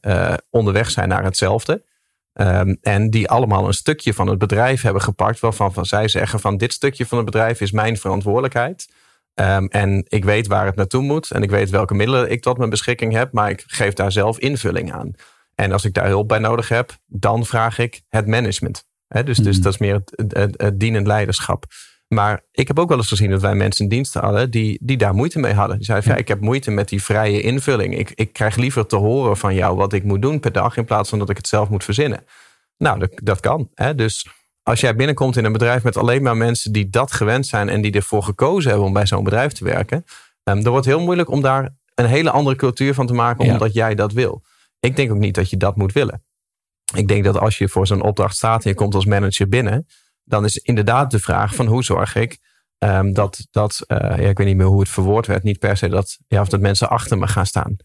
onderweg 0.50 0.90
zijn 0.90 1.10
naar 1.10 1.24
hetzelfde. 1.24 1.84
Ehm, 2.34 2.76
en 2.82 3.10
die 3.10 3.30
allemaal 3.30 3.68
een 3.68 3.74
stukje 3.74 4.14
van 4.14 4.28
het 4.28 4.38
bedrijf 4.38 4.82
hebben 4.82 5.02
gepakt. 5.02 5.40
Waarvan 5.40 5.74
van 5.74 5.86
zij 5.86 6.08
zeggen 6.08 6.40
van 6.40 6.58
dit 6.58 6.74
stukje 6.74 7.06
van 7.06 7.18
het 7.18 7.26
bedrijf 7.26 7.62
is 7.62 7.72
mijn 7.72 7.98
verantwoordelijkheid. 7.98 8.88
Ehm, 9.34 9.66
en 9.66 10.06
ik 10.08 10.26
weet 10.26 10.48
waar 10.48 10.66
het 10.66 10.76
naartoe 10.76 11.02
moet. 11.04 11.32
En 11.32 11.44
ik 11.44 11.50
weet 11.50 11.70
welke 11.70 11.94
middelen 11.94 12.32
ik 12.32 12.42
tot 12.42 12.58
mijn 12.58 12.70
beschikking 12.70 13.14
heb. 13.14 13.32
Maar 13.32 13.50
ik 13.50 13.64
geef 13.68 13.94
daar 13.94 14.12
zelf 14.12 14.40
invulling 14.40 14.92
aan. 14.94 15.12
En 15.56 15.72
als 15.72 15.86
ik 15.86 15.94
daar 15.94 16.08
hulp 16.08 16.28
bij 16.28 16.40
nodig 16.40 16.70
heb, 16.70 16.98
dan 17.06 17.46
vraag 17.46 17.78
ik 17.78 18.02
het 18.10 18.28
management. 18.28 18.86
Dus, 19.08 19.38
dus 19.38 19.56
Mhm. 19.56 19.62
dat 19.64 19.74
is 19.74 19.80
meer 19.80 19.94
het, 19.94 20.14
het, 20.16 20.34
het, 20.38 20.62
het 20.62 20.80
dienend 20.80 21.08
leiderschap. 21.08 21.66
Maar 22.08 22.42
ik 22.52 22.68
heb 22.68 22.80
ook 22.80 22.90
wel 22.90 22.98
eens 22.98 23.08
gezien 23.08 23.30
dat 23.30 23.42
wij 23.42 23.56
mensen 23.56 23.84
in 23.84 23.90
dienst 23.90 24.14
hadden 24.14 24.52
die, 24.52 24.80
die 24.82 24.98
daar 24.98 25.14
moeite 25.14 25.40
mee 25.40 25.54
hadden. 25.54 25.78
Die 25.78 25.86
zeiden 25.86 26.12
ja, 26.12 26.18
ik 26.18 26.28
heb 26.28 26.40
moeite 26.42 26.72
met 26.72 26.90
die 26.90 27.04
vrije 27.04 27.42
invulling. 27.42 27.98
Ik, 27.98 28.12
ik 28.16 28.34
krijg 28.34 28.56
liever 28.56 28.86
te 28.86 28.96
horen 28.96 29.38
van 29.38 29.54
jou 29.56 29.76
wat 29.76 29.94
ik 29.94 30.04
moet 30.04 30.22
doen 30.22 30.40
per 30.40 30.52
dag 30.52 30.78
in 30.78 30.86
plaats 30.86 31.10
van 31.10 31.20
dat 31.20 31.30
ik 31.30 31.38
het 31.38 31.48
zelf 31.48 31.70
moet 31.70 31.84
verzinnen. 31.84 32.26
Nou, 32.78 33.00
dat, 33.00 33.12
dat 33.24 33.40
kan. 33.40 33.70
Hè? 33.74 33.96
Dus 33.96 34.28
als 34.64 34.80
jij 34.80 34.96
binnenkomt 34.96 35.38
in 35.38 35.46
een 35.46 35.52
bedrijf 35.52 35.84
met 35.84 35.98
alleen 35.98 36.24
maar 36.24 36.38
mensen 36.38 36.72
die 36.72 36.90
dat 36.90 37.12
gewend 37.12 37.48
zijn 37.48 37.70
en 37.70 37.82
die 37.82 37.92
ervoor 37.92 38.24
gekozen 38.24 38.70
hebben 38.70 38.88
om 38.88 38.94
bij 38.94 39.06
zo'n 39.06 39.24
bedrijf 39.24 39.52
te 39.52 39.64
werken, 39.64 40.04
ehm, 40.44 40.62
dan 40.62 40.72
wordt 40.72 40.86
het 40.86 40.96
heel 40.96 41.04
moeilijk 41.04 41.30
om 41.30 41.42
daar 41.42 41.76
een 41.96 42.06
hele 42.06 42.32
andere 42.32 42.56
cultuur 42.56 42.94
van 42.94 43.08
te 43.08 43.14
maken 43.14 43.46
Ja. 43.46 43.52
omdat 43.54 43.74
jij 43.74 43.96
dat 43.96 44.12
wil. 44.14 44.44
Ik 44.80 44.96
denk 44.96 45.12
ook 45.12 45.18
niet 45.18 45.36
dat 45.36 45.50
je 45.50 45.58
dat 45.58 45.76
moet 45.76 45.94
willen. 45.94 46.24
Ik 46.96 47.08
denk 47.08 47.24
dat 47.24 47.38
als 47.40 47.58
je 47.58 47.68
voor 47.70 47.88
zo'n 47.88 48.02
opdracht 48.02 48.36
staat 48.36 48.64
en 48.64 48.70
je 48.70 48.76
komt 48.76 48.96
als 48.96 49.06
manager 49.06 49.48
binnen, 49.48 49.88
dan 50.24 50.46
is 50.46 50.58
inderdaad 50.58 51.12
de 51.12 51.20
vraag 51.20 51.56
van 51.56 51.66
hoe 51.66 51.84
zorg 51.84 52.16
ik 52.16 52.40
ehm, 52.78 53.14
dat, 53.14 53.48
dat 53.52 53.84
eh, 53.88 53.98
ja, 53.98 54.30
ik 54.30 54.38
weet 54.38 54.48
niet 54.48 54.56
meer 54.58 54.66
hoe 54.66 54.80
het 54.80 54.90
verwoord 54.90 55.28
werd, 55.28 55.44
niet 55.44 55.60
per 55.60 55.78
se 55.78 55.90
dat, 55.90 56.18
ja, 56.28 56.42
of 56.42 56.50
dat 56.50 56.60
mensen 56.60 56.90
achter 56.90 57.18
me 57.18 57.28
gaan 57.28 57.46
staan. 57.46 57.76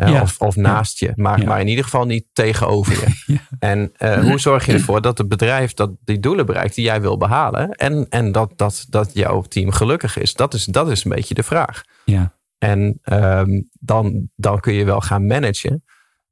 Eh, 0.00 0.08
Ja. 0.12 0.22
Of, 0.22 0.40
of 0.40 0.56
naast 0.56 0.98
je, 0.98 1.12
maar, 1.14 1.40
Ja. 1.40 1.46
maar 1.46 1.60
in 1.60 1.68
ieder 1.68 1.84
geval 1.84 2.04
niet 2.04 2.24
tegenover 2.32 2.92
je. 2.92 3.06
Ja. 3.34 3.38
En 3.58 3.92
eh, 3.96 4.18
hoe 4.20 4.38
zorg 4.38 4.66
je 4.66 4.72
ervoor 4.72 5.00
dat 5.00 5.18
het 5.18 5.28
bedrijf 5.28 5.74
dat 5.74 5.90
die 6.04 6.20
doelen 6.20 6.46
bereikt 6.46 6.74
die 6.74 6.84
jij 6.84 7.00
wil 7.00 7.16
behalen 7.16 7.70
en, 7.70 8.06
en 8.08 8.32
dat, 8.32 8.52
dat, 8.56 8.86
dat 8.88 9.10
jouw 9.14 9.42
team 9.42 9.70
gelukkig 9.70 10.18
is? 10.18 10.34
Dat 10.34 10.54
is, 10.54 10.64
dat 10.64 10.90
is 10.90 11.04
een 11.04 11.10
beetje 11.10 11.34
de 11.34 11.42
vraag. 11.42 11.82
Ja. 12.04 12.34
En 12.58 12.98
ehm, 13.02 13.60
dan, 13.80 14.28
dan 14.36 14.60
kun 14.60 14.72
je 14.72 14.84
wel 14.84 15.00
gaan 15.00 15.26
managen. 15.26 15.84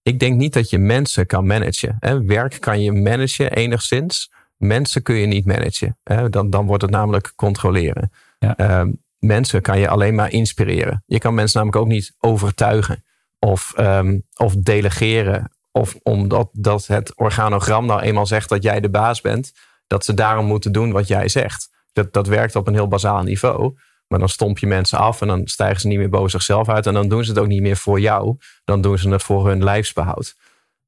Ik 0.02 0.20
denk 0.20 0.36
niet 0.36 0.52
dat 0.52 0.70
je 0.70 0.78
mensen 0.78 1.26
kan 1.26 1.46
managen. 1.46 1.96
Hè. 1.98 2.22
Werk 2.24 2.56
kan 2.60 2.80
je 2.82 2.92
managen 2.92 3.52
enigszins. 3.52 4.32
Mensen 4.56 5.02
kun 5.02 5.14
je 5.14 5.26
niet 5.26 5.46
managen. 5.46 5.98
Hè. 6.02 6.28
Dan, 6.28 6.50
dan 6.50 6.66
wordt 6.66 6.82
het 6.82 6.90
namelijk 6.90 7.32
controleren. 7.36 8.10
Ehm, 8.38 8.92
mensen 9.18 9.62
kan 9.62 9.78
je 9.78 9.88
alleen 9.88 10.14
maar 10.14 10.30
inspireren. 10.32 11.02
Je 11.06 11.18
kan 11.18 11.34
mensen 11.34 11.58
namelijk 11.58 11.82
ook 11.84 11.92
niet 11.92 12.14
overtuigen. 12.18 13.04
Of, 13.38 13.72
ehm, 13.76 14.18
of 14.36 14.54
delegeren. 14.54 15.52
Of 15.72 15.96
omdat 16.02 16.48
dat 16.52 16.86
het 16.86 17.16
organogram 17.16 17.86
nou 17.86 18.00
eenmaal 18.00 18.26
zegt 18.26 18.48
dat 18.48 18.62
jij 18.62 18.80
de 18.80 18.90
baas 18.90 19.20
bent. 19.20 19.52
Dat 19.86 20.04
ze 20.04 20.14
daarom 20.14 20.46
moeten 20.46 20.72
doen 20.72 20.92
wat 20.92 21.08
jij 21.08 21.28
zegt. 21.28 21.68
Dat, 21.92 22.12
dat 22.12 22.26
werkt 22.26 22.56
op 22.56 22.66
een 22.66 22.74
heel 22.74 22.88
bazaal 22.88 23.22
niveau. 23.22 23.76
Maar 24.08 24.18
dan 24.18 24.28
stomp 24.28 24.58
je 24.58 24.66
mensen 24.66 24.98
af 24.98 25.20
en 25.20 25.26
dan 25.26 25.46
stijgen 25.46 25.80
ze 25.80 25.86
niet 25.86 25.98
meer 25.98 26.08
boven 26.08 26.30
zichzelf 26.30 26.68
uit. 26.68 26.86
En 26.86 26.94
dan 26.94 27.08
doen 27.08 27.24
ze 27.24 27.30
het 27.30 27.40
ook 27.40 27.46
niet 27.46 27.62
meer 27.62 27.76
voor 27.76 28.00
jou. 28.00 28.36
Dan 28.64 28.80
doen 28.80 28.98
ze 28.98 29.08
het 29.08 29.22
voor 29.22 29.48
hun 29.48 29.64
lijfsbehoud. 29.64 30.34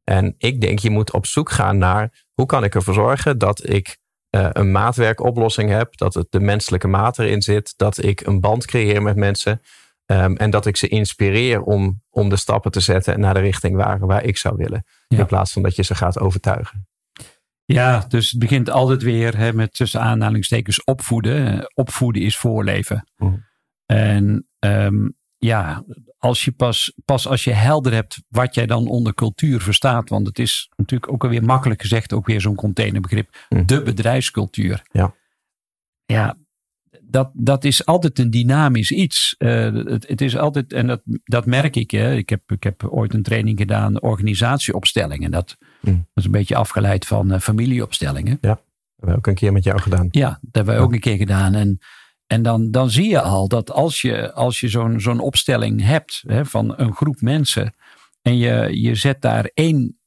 En 0.05 0.35
ik 0.39 0.61
denk, 0.61 0.79
je 0.79 0.91
moet 0.91 1.13
op 1.13 1.27
zoek 1.27 1.51
gaan 1.51 1.79
naar 1.79 2.25
hoe 2.35 2.47
kan 2.47 2.65
ik 2.65 2.75
ervoor 2.75 2.95
zorgen 2.95 3.39
dat 3.39 3.69
ik 3.69 3.99
eh, 4.31 4.49
een 4.53 4.71
maatwerkoplossing 4.73 5.71
heb. 5.71 5.97
Dat 5.97 6.15
het 6.15 6.27
de 6.31 6.41
menselijke 6.41 6.89
maat 6.89 7.19
erin 7.19 7.43
zit. 7.43 7.75
Dat 7.77 8.03
ik 8.03 8.21
een 8.21 8.41
band 8.41 8.67
creëer 8.67 9.03
met 9.03 9.17
mensen. 9.17 9.63
Ehm, 10.11 10.35
en 10.35 10.51
dat 10.51 10.67
ik 10.67 10.77
ze 10.77 10.89
inspireer 10.89 11.63
om, 11.63 12.03
om 12.11 12.29
de 12.29 12.37
stappen 12.37 12.71
te 12.71 12.81
zetten 12.81 13.21
naar 13.21 13.35
de 13.35 13.41
richting 13.41 13.77
waar, 13.77 14.07
waar 14.07 14.25
ik 14.25 14.37
zou 14.37 14.57
willen. 14.57 14.85
Ja. 15.09 15.19
In 15.19 15.27
plaats 15.27 15.53
van 15.53 15.63
dat 15.63 15.77
je 15.77 15.83
ze 15.83 15.95
gaat 15.95 16.19
overtuigen. 16.19 16.89
Ja, 17.65 18.05
dus 18.09 18.31
het 18.31 18.39
begint 18.39 18.71
altijd 18.71 19.03
weer 19.03 19.37
hè, 19.37 19.53
met 19.53 19.75
tussen 19.75 20.01
aanhalingstekens 20.01 20.85
opvoeden. 20.85 21.71
Opvoeden 21.75 22.23
is 22.23 22.37
voorleven. 22.37 23.09
Mhm. 23.17 23.35
En 23.87 24.49
ehm, 24.59 25.09
ja, 25.37 25.85
als 26.19 26.45
je 26.45 26.53
pas, 26.53 26.93
pas 27.05 27.29
als 27.29 27.45
je 27.45 27.53
helder 27.53 27.93
hebt 27.93 28.23
wat 28.29 28.55
jij 28.55 28.67
dan 28.67 28.89
onder 28.89 29.15
cultuur 29.15 29.61
verstaat. 29.61 30.09
Want 30.09 30.27
het 30.27 30.39
is 30.39 30.71
natuurlijk 30.77 31.13
ook 31.13 31.25
alweer 31.25 31.45
makkelijk 31.45 31.81
gezegd, 31.81 32.13
ook 32.13 32.27
weer 32.27 32.41
zo'n 32.41 32.55
containerbegrip. 32.55 33.37
Mhm. 33.49 33.67
De 33.67 33.83
bedrijfscultuur. 33.83 34.83
Ja. 34.93 35.15
Ja, 36.05 36.37
dat, 37.03 37.31
dat 37.35 37.65
is 37.65 37.87
altijd 37.87 38.19
een 38.19 38.31
dynamisch 38.31 38.91
iets. 38.91 39.35
Eh, 39.39 39.73
het, 39.73 40.09
het 40.09 40.21
is 40.21 40.37
altijd, 40.37 40.73
en 40.73 40.87
dat, 40.87 41.01
dat 41.25 41.47
merk 41.47 41.77
ik. 41.77 41.91
Hè. 41.91 42.15
Ik, 42.15 42.29
heb, 42.29 42.53
ik 42.53 42.63
heb 42.63 42.85
ooit 42.85 43.15
een 43.15 43.23
training 43.23 43.59
gedaan, 43.59 44.01
organisatieopstellingen. 44.03 45.31
Dat, 45.31 45.57
Mhm. 45.81 45.95
dat 45.95 46.05
is 46.15 46.25
een 46.25 46.31
beetje 46.31 46.57
afgeleid 46.57 47.07
van 47.07 47.33
eh, 47.33 47.41
familieopstellingen. 47.41 48.39
Dat 48.41 48.63
hebben 48.97 49.15
we 49.15 49.17
ook 49.17 49.27
een 49.27 49.35
keer 49.35 49.53
met 49.53 49.65
jou 49.65 49.81
gedaan. 49.81 50.09
Ja, 50.11 50.29
dat 50.29 50.55
hebben 50.55 50.75
wij 50.75 50.83
ook 50.83 50.93
een 50.93 51.01
keer 51.01 51.17
gedaan. 51.17 51.55
En, 51.55 51.79
en 52.27 52.43
dan, 52.43 52.71
dan 52.71 52.91
zie 52.91 53.09
je 53.09 53.21
al 53.21 53.49
dat 53.49 53.71
als 53.71 54.01
je, 54.01 54.33
als 54.33 54.61
je 54.61 54.69
zo'n 54.69 55.01
zo'n 55.01 55.21
opstelling 55.21 55.83
hebt 55.83 56.23
hè, 56.27 56.45
van 56.45 56.75
een 56.79 56.95
groep 56.95 57.21
mensen. 57.21 57.75
En 58.23 58.37
je, 58.37 58.81
je 58.81 58.95
zet 58.95 59.21
daar 59.23 59.51
één 59.55 59.99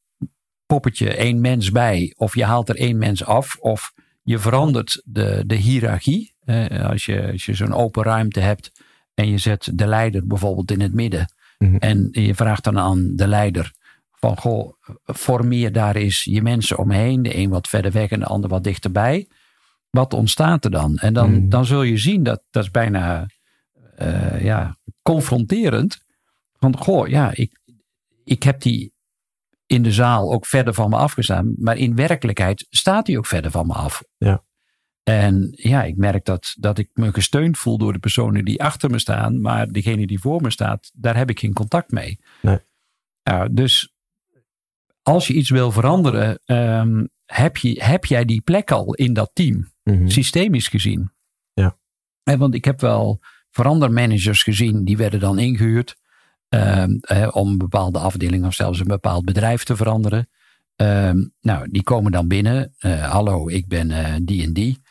poppetje, 0.66 1.16
één 1.16 1.42
mens 1.42 1.72
bij. 1.72 2.13
Of 2.18 2.36
je 2.36 2.44
haalt 2.44 2.70
er 2.70 2.75
één 2.75 2.98
mens 2.98 3.25
af. 3.25 3.58
Of 3.60 3.94
je 4.24 4.40
verandert 4.40 5.02
de, 5.06 5.44
de 5.48 5.56
hiërarchie. 5.56 6.33
Eh, 6.46 6.90
als 6.90 7.06
je, 7.06 7.32
als 7.32 7.46
je 7.46 7.54
zo'n 7.54 7.74
open 7.74 8.04
ruimte 8.04 8.40
hebt. 8.40 8.72
En 9.14 9.30
je 9.30 9.38
zet 9.38 9.70
de 9.74 9.88
leider 9.88 10.28
bijvoorbeeld 10.28 10.72
in 10.72 10.82
het 10.82 10.94
midden. 10.94 11.34
Mhm. 11.58 11.76
En 11.76 12.08
je 12.12 12.36
vraagt 12.36 12.64
dan 12.64 12.80
aan 12.80 13.12
de 13.16 13.28
leider. 13.28 13.72
Van 14.12 14.38
goh, 14.38 14.74
formeer 15.06 15.72
daar 15.72 15.96
eens 15.96 16.24
je 16.24 16.42
mensen 16.42 16.78
omheen. 16.78 17.24
De 17.24 17.36
een 17.38 17.50
wat 17.50 17.68
verder 17.68 17.92
weg 17.92 18.10
en 18.10 18.20
de 18.20 18.26
ander 18.26 18.50
wat 18.50 18.64
dichterbij. 18.64 19.28
Wat 19.90 20.14
ontstaat 20.14 20.66
er 20.66 20.72
dan? 20.72 20.98
En 20.98 21.14
dan, 21.14 21.32
Mhm. 21.32 21.50
dan 21.50 21.66
zul 21.66 21.82
je 21.84 21.98
zien 21.98 22.24
dat 22.24 22.44
dat 22.50 22.64
is 22.64 22.72
bijna 22.72 23.26
eh, 23.96 24.44
ja, 24.44 24.78
confronterend. 25.02 26.04
Van 26.60 26.78
goh, 26.78 27.08
ja, 27.08 27.32
ik, 27.34 27.60
ik 28.24 28.44
heb 28.44 28.62
die 28.62 28.94
in 29.66 29.84
de 29.84 29.92
zaal 29.92 30.34
ook 30.34 30.46
verder 30.46 30.74
van 30.74 30.90
me 30.90 30.96
afgestaan. 30.96 31.54
Maar 31.58 31.78
in 31.78 31.96
werkelijkheid 31.96 32.66
staat 32.70 33.08
hij 33.08 33.18
ook 33.18 33.26
verder 33.26 33.52
van 33.52 33.68
me 33.68 33.74
af. 33.74 34.04
Ja. 34.18 34.44
En 35.03 35.50
ja, 35.55 35.83
ik 35.83 35.98
merk 35.98 36.25
dat, 36.25 36.55
dat 36.60 36.77
ik 36.77 36.89
me 36.93 37.13
gesteund 37.13 37.57
voel 37.57 37.77
door 37.77 37.93
de 37.93 38.00
personen 38.00 38.45
die 38.45 38.63
achter 38.63 38.89
me 38.89 39.00
staan. 39.00 39.41
Maar 39.41 39.67
degene 39.72 40.07
die 40.07 40.19
voor 40.19 40.41
me 40.41 40.51
staat, 40.51 40.91
daar 40.93 41.15
heb 41.17 41.29
ik 41.29 41.39
geen 41.39 41.53
contact 41.53 41.91
mee. 41.91 42.19
Nee. 42.41 42.60
Ja, 43.24 43.48
dus 43.48 43.93
als 45.01 45.27
je 45.27 45.33
iets 45.33 45.50
wil 45.50 45.72
veranderen, 45.72 46.39
ehm, 46.45 47.05
heb, 47.25 47.57
je, 47.57 47.83
heb 47.83 48.05
jij 48.05 48.25
die 48.25 48.41
plek 48.41 48.72
al 48.72 48.93
in 48.93 49.13
dat 49.13 49.31
team, 49.33 49.72
Mhm. 49.83 50.07
systemisch 50.07 50.67
gezien. 50.67 51.12
Ja. 51.53 51.77
En 52.24 52.39
want 52.39 52.53
ik 52.53 52.65
heb 52.65 52.81
wel 52.81 53.19
verandermanagers 53.50 54.43
gezien, 54.43 54.83
die 54.83 54.98
werden 54.98 55.19
dan 55.19 55.39
ingehuurd 55.39 55.95
ehm, 56.50 56.91
eh, 57.01 57.27
om 57.31 57.50
een 57.50 57.57
bepaalde 57.57 58.00
afdeling 58.00 58.45
of 58.45 58.53
zelfs 58.53 58.79
een 58.79 58.88
bepaald 58.88 59.25
bedrijf 59.25 59.63
te 59.63 59.75
veranderen. 59.75 60.29
Ehm, 60.75 61.17
nou, 61.41 61.67
die 61.72 61.83
komen 61.83 62.12
dan 62.12 62.27
binnen. 62.27 62.74
eh, 62.77 63.12
hallo, 63.12 63.50
ik 63.50 63.67
ben 63.67 63.91
eh, 63.91 64.13
die 64.22 64.43
en 64.43 64.53
die. 64.53 64.81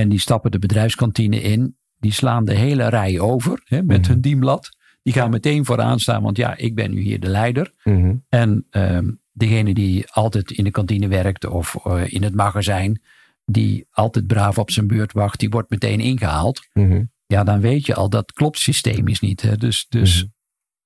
En 0.00 0.08
die 0.08 0.20
stappen 0.20 0.50
de 0.50 0.58
bedrijfskantine 0.58 1.42
in. 1.42 1.76
Die 1.98 2.12
slaan 2.12 2.44
de 2.44 2.54
hele 2.54 2.88
rij 2.88 3.20
over 3.20 3.60
hè, 3.64 3.82
met 3.82 4.00
Mhm. 4.00 4.10
hun 4.10 4.20
dienblad. 4.20 4.68
Die 5.02 5.12
gaan 5.12 5.30
meteen 5.30 5.64
vooraan 5.64 6.00
staan, 6.00 6.22
want 6.22 6.36
ja, 6.36 6.56
ik 6.56 6.74
ben 6.74 6.90
nu 6.90 7.00
hier 7.00 7.20
de 7.20 7.28
leider. 7.28 7.72
Mhm. 7.84 8.14
En 8.28 8.66
ehm, 8.70 9.10
degene 9.32 9.74
die 9.74 10.10
altijd 10.10 10.50
in 10.50 10.64
de 10.64 10.70
kantine 10.70 11.08
werkt 11.08 11.46
of 11.46 11.76
eh, 11.84 12.02
in 12.12 12.22
het 12.22 12.34
magazijn, 12.34 13.00
die 13.44 13.86
altijd 13.90 14.26
braaf 14.26 14.58
op 14.58 14.70
zijn 14.70 14.86
beurt 14.86 15.12
wacht, 15.12 15.40
die 15.40 15.50
wordt 15.50 15.70
meteen 15.70 16.00
ingehaald. 16.00 16.68
Mhm. 16.72 17.04
Ja, 17.26 17.44
dan 17.44 17.60
weet 17.60 17.86
je 17.86 17.94
al 17.94 18.08
dat 18.10 18.32
klopt 18.32 18.58
systemisch 18.58 19.20
niet. 19.20 19.42
Hè? 19.42 19.56
Dus, 19.56 19.86
dus 19.88 20.26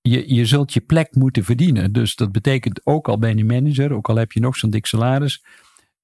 je, 0.01 0.35
je 0.35 0.47
zult 0.47 0.73
je 0.73 0.81
plek 0.81 1.15
moeten 1.15 1.45
verdienen. 1.45 1.93
Dus 1.93 2.17
dat 2.17 2.33
betekent 2.33 2.81
ook 2.87 3.09
al 3.09 3.19
ben 3.19 3.37
je 3.37 3.45
manager, 3.45 3.93
ook 3.93 4.09
al 4.09 4.17
heb 4.17 4.33
je 4.33 4.41
nog 4.41 4.57
zo'n 4.57 4.71
dik 4.71 4.87
salaris. 4.87 5.45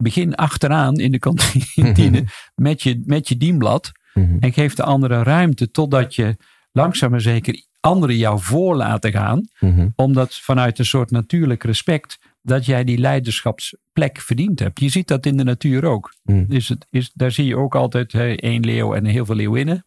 Begin 0.03 0.35
achteraan 0.35 0.95
in 0.95 1.11
de 1.11 1.19
kantine 1.75 2.25
met, 2.55 2.83
je, 2.83 3.03
met 3.05 3.29
je 3.29 3.37
dienblad. 3.37 3.91
Mhm. 4.15 4.37
En 4.41 4.53
geef 4.53 4.75
de 4.75 4.83
anderen 4.83 5.23
ruimte 5.23 5.71
totdat 5.71 6.15
je 6.15 6.37
langzaam 6.73 7.11
maar 7.11 7.21
zeker 7.21 7.65
anderen 7.81 8.17
jou 8.17 8.41
voor 8.41 8.77
laten 8.77 9.13
gaan 9.13 9.49
Mhm. 9.61 9.89
omdat 9.97 10.35
vanuit 10.35 10.79
een 10.79 10.85
soort 10.85 11.11
natuurlijk 11.11 11.65
respect 11.65 12.19
dat 12.43 12.67
jij 12.67 12.85
die 12.85 12.99
leiderschapsplek 12.99 14.21
verdiend 14.21 14.59
hebt. 14.59 14.81
Je 14.81 14.89
ziet 14.89 15.09
dat 15.09 15.27
in 15.27 15.37
de 15.37 15.45
natuur 15.45 15.85
ook. 15.85 16.15
Mhm. 16.23 16.45
Is 16.53 16.69
het, 16.69 16.87
is, 16.91 17.11
daar 17.15 17.33
zie 17.33 17.45
je 17.45 17.57
ook 17.57 17.75
altijd 17.75 18.13
hè, 18.13 18.35
één 18.35 18.65
leeuw 18.65 18.95
en 18.95 19.05
heel 19.05 19.25
veel 19.25 19.35
leeuwinnen. 19.35 19.85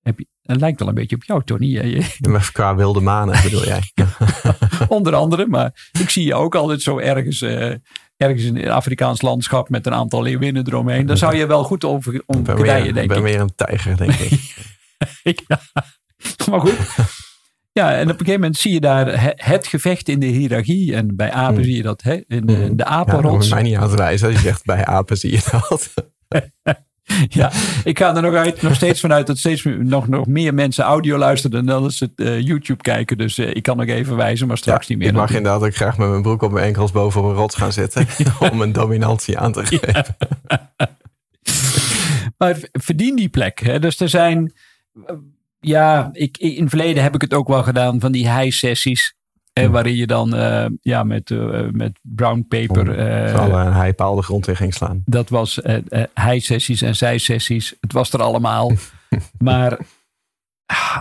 Heb 0.00 0.18
je, 0.18 0.26
het 0.42 0.60
lijkt 0.60 0.78
wel 0.78 0.88
een 0.88 0.94
beetje 0.94 1.16
op 1.16 1.24
jou, 1.24 1.44
Tony. 1.44 2.04
maar 2.28 2.50
Qua 2.52 2.74
wilde 2.74 3.00
manen 3.00 3.42
bedoel 3.42 3.64
jij? 3.64 3.82
Onder 4.88 5.14
andere, 5.14 5.46
maar 5.46 5.90
ik 6.00 6.10
zie 6.10 6.24
je 6.24 6.34
ook 6.34 6.54
altijd 6.54 6.82
zo 6.82 6.98
ergens, 6.98 7.42
eh, 7.42 7.74
ergens 8.20 8.44
in 8.44 8.56
het 8.56 8.68
Afrikaans 8.68 9.22
landschap 9.22 9.68
met 9.68 9.86
een 9.86 9.94
aantal 9.94 10.22
leeuwinnen 10.22 10.66
eromheen. 10.66 11.06
Daar 11.06 11.16
zou 11.16 11.36
je 11.36 11.46
wel 11.46 11.64
goed 11.64 11.84
over 11.84 12.22
om 12.26 12.38
Ik 12.38 12.44
ben 12.44 12.94
denk 12.94 13.08
ben 13.08 13.16
ik. 13.16 13.22
weer 13.22 13.40
een 13.40 13.54
tijger, 13.54 13.96
denk 13.96 14.12
ik. 14.12 14.54
ja. 15.48 15.60
Maar 16.50 16.60
goed. 16.60 16.76
Ja, 17.72 17.92
en 17.94 18.02
op 18.02 18.08
een 18.08 18.18
gegeven 18.18 18.32
moment 18.40 18.56
zie 18.56 18.72
je 18.72 18.80
daar 18.80 19.20
he- 19.20 19.32
het 19.34 19.66
gevecht 19.66 20.08
in 20.08 20.20
de 20.20 20.26
hiërarchie. 20.26 20.94
En 20.94 21.16
bij 21.16 21.30
apen 21.32 21.54
Hmm. 21.54 21.64
zie 21.64 21.76
je 21.76 21.82
dat 21.82 22.02
hè, 22.02 22.12
in 22.26 22.46
de, 22.46 22.52
de 22.54 22.60
Ja, 22.62 22.68
dan 22.74 22.86
apenrots. 22.86 23.48
je 23.48 23.54
mij 23.54 23.62
niet 23.62 23.76
aan 23.76 23.82
het 23.90 23.98
wijzen. 23.98 24.30
Je 24.30 24.38
zegt 24.38 24.64
bij 24.64 24.84
apen 24.84 25.16
zie 25.16 25.30
je 25.30 25.40
dat. 25.50 25.94
Ja, 27.28 27.52
ik 27.84 27.98
ga 27.98 28.16
er 28.16 28.22
nog, 28.22 28.34
uit, 28.34 28.62
nog 28.62 28.74
steeds 28.74 29.00
vanuit 29.00 29.26
dat 29.26 29.38
steeds 29.38 29.64
nog, 29.64 30.08
nog 30.08 30.26
meer 30.26 30.54
mensen 30.54 30.84
audio 30.84 31.18
luisteren 31.18 31.66
dan 31.66 31.82
dat 31.82 31.92
ze 31.92 32.04
het 32.14 32.26
eh, 32.26 32.40
YouTube 32.40 32.82
kijken. 32.82 33.18
Dus 33.18 33.38
eh, 33.38 33.54
ik 33.54 33.62
kan 33.62 33.76
nog 33.76 33.86
even 33.86 34.16
wijzen, 34.16 34.46
maar 34.46 34.58
straks 34.58 34.86
niet 34.88 34.98
meer. 34.98 35.06
ik 35.08 35.14
mag 35.14 35.30
inderdaad 35.34 35.62
ook 35.62 35.74
graag 35.74 35.98
met 35.98 36.08
mijn 36.08 36.22
broek 36.22 36.42
op 36.42 36.52
mijn 36.52 36.66
enkels 36.66 36.92
boven 36.92 37.24
een 37.24 37.32
rots 37.34 37.54
gaan 37.54 37.72
zitten. 37.72 38.06
Om 38.52 38.60
een 38.60 38.72
dominantie 38.72 39.38
aan 39.38 39.52
te 39.52 39.66
geven. 39.66 40.16
Maar 42.38 42.58
verdien 42.72 43.16
die 43.16 43.28
plek. 43.28 43.58
Hè? 43.60 43.78
Dus 43.78 44.00
er 44.00 44.08
zijn. 44.08 44.52
eh, 45.06 45.14
Ja, 45.60 46.10
ik, 46.12 46.38
in 46.38 46.60
het 46.60 46.68
verleden 46.68 47.02
heb 47.02 47.14
ik 47.14 47.20
het 47.20 47.34
ook 47.34 47.48
wel 47.48 47.62
gedaan 47.62 48.00
van 48.00 48.12
die 48.12 48.30
high-sessies. 48.32 49.08
eh, 49.10 49.19
Hmm. 49.52 49.70
waarin 49.70 49.96
je 49.96 50.06
dan 50.06 50.34
eh, 50.34 50.66
ja, 50.80 51.02
met, 51.02 51.30
eh, 51.30 51.68
met 51.70 51.98
brown 52.02 52.46
paper. 52.48 52.98
eh, 52.98 53.36
Zal 53.36 53.58
een 53.58 53.72
heipaal 53.72 54.14
de 54.16 54.22
grond 54.22 54.48
in 54.48 54.56
ging 54.56 54.74
slaan. 54.74 55.02
Dat 55.04 55.28
was 55.28 55.58
hij-sessies 56.14 56.82
en 56.82 56.96
zij-sessies. 56.96 57.74
Het 57.80 57.92
was 57.92 58.12
er 58.12 58.22
allemaal. 58.22 58.72
maar 59.38 59.78
ah, 60.66 61.00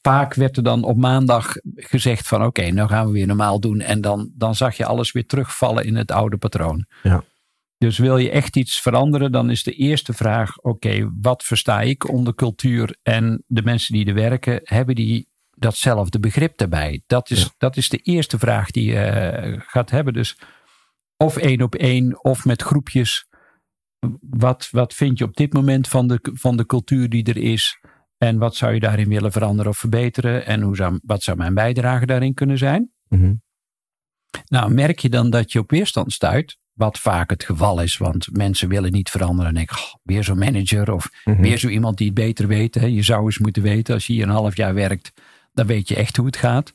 vaak 0.00 0.34
werd 0.34 0.56
er 0.56 0.62
dan 0.62 0.84
op 0.84 0.96
maandag 0.96 1.52
gezegd 1.74 2.28
van 2.28 2.44
oké, 2.44 2.70
nou 2.70 2.88
gaan 2.88 3.06
we 3.06 3.12
weer 3.12 3.26
normaal 3.26 3.60
doen. 3.60 3.80
En 3.80 4.00
dan, 4.00 4.30
dan 4.34 4.54
zag 4.54 4.76
je 4.76 4.86
alles 4.86 5.12
weer 5.12 5.26
terugvallen 5.26 5.84
in 5.84 5.96
het 5.96 6.10
oude 6.10 6.36
patroon. 6.36 6.86
Ja. 7.02 7.24
Dus 7.78 7.98
wil 7.98 8.16
je 8.16 8.30
echt 8.30 8.56
iets 8.56 8.80
veranderen, 8.80 9.32
dan 9.32 9.50
is 9.50 9.62
de 9.62 9.72
eerste 9.72 10.12
vraag: 10.12 10.58
oké, 10.58 11.10
wat 11.20 11.42
versta 11.42 11.80
ik 11.80 12.08
onder 12.08 12.34
cultuur? 12.34 12.96
En 13.02 13.44
de 13.46 13.62
mensen 13.62 13.94
die 13.94 14.06
er 14.06 14.14
werken, 14.14 14.60
hebben 14.62 14.94
die 14.94 15.28
datzelfde 15.62 16.20
begrip 16.20 16.56
daarbij? 16.58 17.02
Dat 17.06 17.30
is, 17.30 17.42
Ja. 17.42 17.48
dat 17.58 17.76
is 17.76 17.88
de 17.88 17.98
eerste 17.98 18.38
vraag 18.38 18.70
die 18.70 18.84
je 18.90 18.98
eh, 18.98 19.60
gaat 19.66 19.90
hebben. 19.90 20.12
Dus 20.12 20.38
of 21.16 21.36
één 21.36 21.62
op 21.62 21.74
één 21.74 22.24
of 22.24 22.44
met 22.44 22.62
groepjes. 22.62 23.26
Wat, 24.20 24.68
wat 24.70 24.94
vind 24.94 25.18
je 25.18 25.24
op 25.24 25.36
dit 25.36 25.52
moment 25.52 25.88
van 25.88 26.06
de, 26.08 26.18
van 26.22 26.56
de 26.56 26.66
cultuur 26.66 27.08
die 27.08 27.24
er 27.24 27.36
is? 27.36 27.80
En 28.18 28.38
wat 28.38 28.56
zou 28.56 28.74
je 28.74 28.80
daarin 28.80 29.08
willen 29.08 29.32
veranderen 29.32 29.70
of 29.70 29.78
verbeteren? 29.78 30.46
En 30.46 30.60
hoe 30.62 30.76
zou, 30.76 30.98
wat 31.02 31.22
zou 31.22 31.36
mijn 31.36 31.54
bijdrage 31.54 32.06
daarin 32.06 32.34
kunnen 32.34 32.58
zijn? 32.58 32.90
Mhm. 33.08 33.34
Nou, 34.48 34.74
merk 34.74 34.98
je 34.98 35.08
dan 35.08 35.30
dat 35.30 35.52
je 35.52 35.58
op 35.58 35.70
weerstand 35.70 36.12
stuit? 36.12 36.58
Wat 36.72 36.98
vaak 36.98 37.30
het 37.30 37.44
geval 37.44 37.80
is, 37.82 37.96
want 37.96 38.28
mensen 38.36 38.68
willen 38.68 38.92
niet 38.92 39.10
veranderen. 39.10 39.46
En 39.48 39.54
denken, 39.54 39.76
"Goh, 39.76 39.94
weer 40.02 40.24
zo'n 40.24 40.38
manager 40.38 40.92
of 40.92 41.10
Mhm. 41.24 41.40
weer 41.42 41.58
zo 41.58 41.68
iemand 41.68 41.96
die 41.98 42.06
het 42.06 42.14
beter 42.14 42.46
weet. 42.46 42.74
Hè. 42.74 42.86
Je 42.86 43.02
zou 43.02 43.24
eens 43.24 43.38
moeten 43.38 43.62
weten, 43.62 43.94
als 43.94 44.06
je 44.06 44.12
hier 44.12 44.22
een 44.22 44.28
half 44.28 44.56
jaar 44.56 44.74
werkt, 44.74 45.12
dan 45.52 45.66
weet 45.66 45.88
je 45.88 45.96
echt 45.96 46.16
hoe 46.16 46.26
het 46.26 46.36
gaat. 46.36 46.74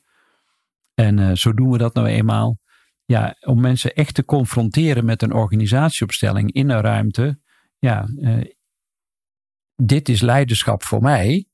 En 0.94 1.20
eh, 1.20 1.32
zo 1.36 1.54
doen 1.54 1.72
we 1.72 1.78
dat 1.78 1.94
nou 1.94 2.08
eenmaal. 2.08 2.60
Ja, 3.06 3.36
om 3.40 3.62
mensen 3.62 3.94
echt 3.94 4.14
te 4.14 4.26
confronteren 4.26 5.06
met 5.06 5.22
een 5.22 5.34
organisatieopstelling 5.34 6.52
in 6.54 6.70
een 6.70 6.82
ruimte. 6.82 7.40
Ja, 7.80 8.08
eh, 8.22 8.52
dit 9.76 10.10
is 10.10 10.22
leiderschap 10.22 10.84
voor 10.84 11.02
mij. 11.02 11.46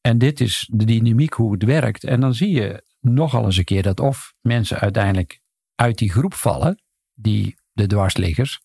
En 0.00 0.18
dit 0.18 0.40
is 0.40 0.68
de 0.72 0.84
dynamiek 0.84 1.32
hoe 1.32 1.52
het 1.52 1.62
werkt. 1.62 2.04
En 2.04 2.20
dan 2.20 2.34
zie 2.34 2.50
je 2.50 2.84
nogal 3.00 3.44
eens 3.44 3.56
een 3.56 3.64
keer 3.64 3.82
dat 3.82 4.00
of 4.00 4.34
mensen 4.40 4.78
uiteindelijk 4.78 5.40
uit 5.74 5.98
die 5.98 6.10
groep 6.10 6.34
vallen, 6.34 6.82
die 7.14 7.58
de 7.72 7.86
dwarsliggers, 7.86 8.60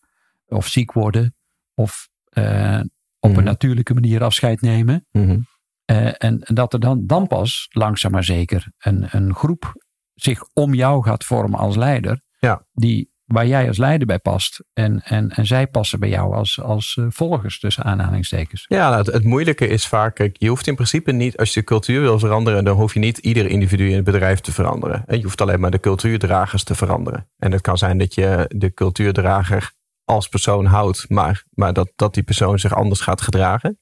of 0.46 0.66
ziek 0.68 0.92
worden, 0.92 1.34
of 1.74 2.08
eh, 2.28 2.80
op 3.18 3.30
Mhm. 3.30 3.38
een 3.38 3.44
natuurlijke 3.44 3.94
manier 3.94 4.22
afscheid 4.24 4.60
nemen. 4.60 5.06
Mhm. 5.10 5.40
Eh, 5.84 6.06
en, 6.06 6.14
en 6.18 6.54
dat 6.54 6.72
er 6.72 6.80
dan, 6.80 7.06
dan 7.06 7.26
pas 7.26 7.66
langzaam 7.70 8.12
maar 8.12 8.24
zeker 8.24 8.72
een, 8.78 9.06
een 9.10 9.34
groep 9.34 9.72
zich 10.14 10.44
om 10.52 10.74
jou 10.74 11.02
gaat 11.02 11.24
vormen 11.24 11.58
als 11.58 11.76
leider. 11.76 12.20
Ja. 12.38 12.66
Die 12.72 13.12
waar 13.32 13.46
jij 13.46 13.68
als 13.68 13.78
leider 13.78 14.06
bij 14.06 14.18
past. 14.18 14.64
En, 14.72 15.02
en, 15.02 15.30
en 15.30 15.46
zij 15.46 15.66
passen 15.66 16.00
bij 16.00 16.08
jou 16.08 16.34
als, 16.34 16.60
als 16.60 16.96
uh, 17.00 17.06
volgers, 17.08 17.58
tussen 17.58 17.84
aanhalingstekens. 17.84 18.64
Ja, 18.68 18.88
nou, 18.88 19.04
het, 19.04 19.12
het, 19.12 19.24
moeilijke 19.24 19.68
is 19.68 19.86
vaak, 19.86 20.14
kijk, 20.14 20.36
je 20.38 20.48
hoeft 20.48 20.66
in 20.66 20.74
principe 20.74 21.12
niet, 21.12 21.36
als 21.36 21.54
je 21.54 21.60
de 21.60 21.66
cultuur 21.66 22.00
wil 22.00 22.18
veranderen, 22.18 22.64
dan 22.64 22.76
hoef 22.76 22.94
je 22.94 23.00
niet 23.00 23.18
ieder 23.18 23.46
individu 23.46 23.88
in 23.88 23.94
het 23.94 24.04
bedrijf 24.04 24.40
te 24.40 24.52
veranderen. 24.52 25.04
En 25.06 25.16
je 25.16 25.22
hoeft 25.22 25.40
alleen 25.40 25.60
maar 25.60 25.70
de 25.70 25.80
cultuurdragers 25.80 26.64
te 26.64 26.74
veranderen. 26.74 27.28
En 27.38 27.52
het 27.52 27.60
kan 27.60 27.78
zijn 27.78 27.98
dat 27.98 28.14
je 28.14 28.44
de 28.56 28.72
cultuurdrager 28.72 29.72
als 30.04 30.28
persoon 30.28 30.64
houdt, 30.64 31.08
maar, 31.08 31.44
maar 31.50 31.72
dat, 31.72 31.92
dat 31.96 32.14
die 32.14 32.22
persoon 32.22 32.58
zich 32.58 32.74
anders 32.74 33.00
gaat 33.00 33.20
gedragen. 33.20 33.78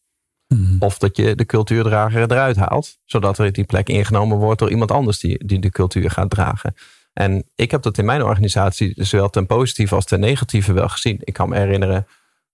Mhm. 0.54 0.76
Of 0.78 0.98
dat 0.98 1.16
je 1.16 1.34
de 1.34 1.46
cultuurdrager 1.46 2.22
eruit 2.22 2.56
haalt, 2.56 2.98
zodat 3.04 3.38
er 3.38 3.52
die 3.52 3.64
plek 3.64 3.88
ingenomen 3.88 4.38
wordt 4.38 4.58
door 4.58 4.70
iemand 4.70 4.90
anders 4.90 5.18
die, 5.18 5.46
die 5.46 5.58
de 5.58 5.70
cultuur 5.70 6.10
gaat 6.10 6.30
dragen. 6.30 6.74
En 7.12 7.44
ik 7.54 7.70
heb 7.70 7.82
dat 7.82 7.98
in 7.98 8.04
mijn 8.04 8.22
organisatie 8.22 8.92
zowel 8.96 9.30
ten 9.30 9.46
positieve 9.46 9.94
als 9.94 10.04
ten 10.04 10.20
negatieve 10.20 10.72
wel 10.72 10.88
gezien. 10.88 11.18
Ik 11.20 11.32
kan 11.32 11.48
me 11.48 11.56
herinneren, 11.56 12.06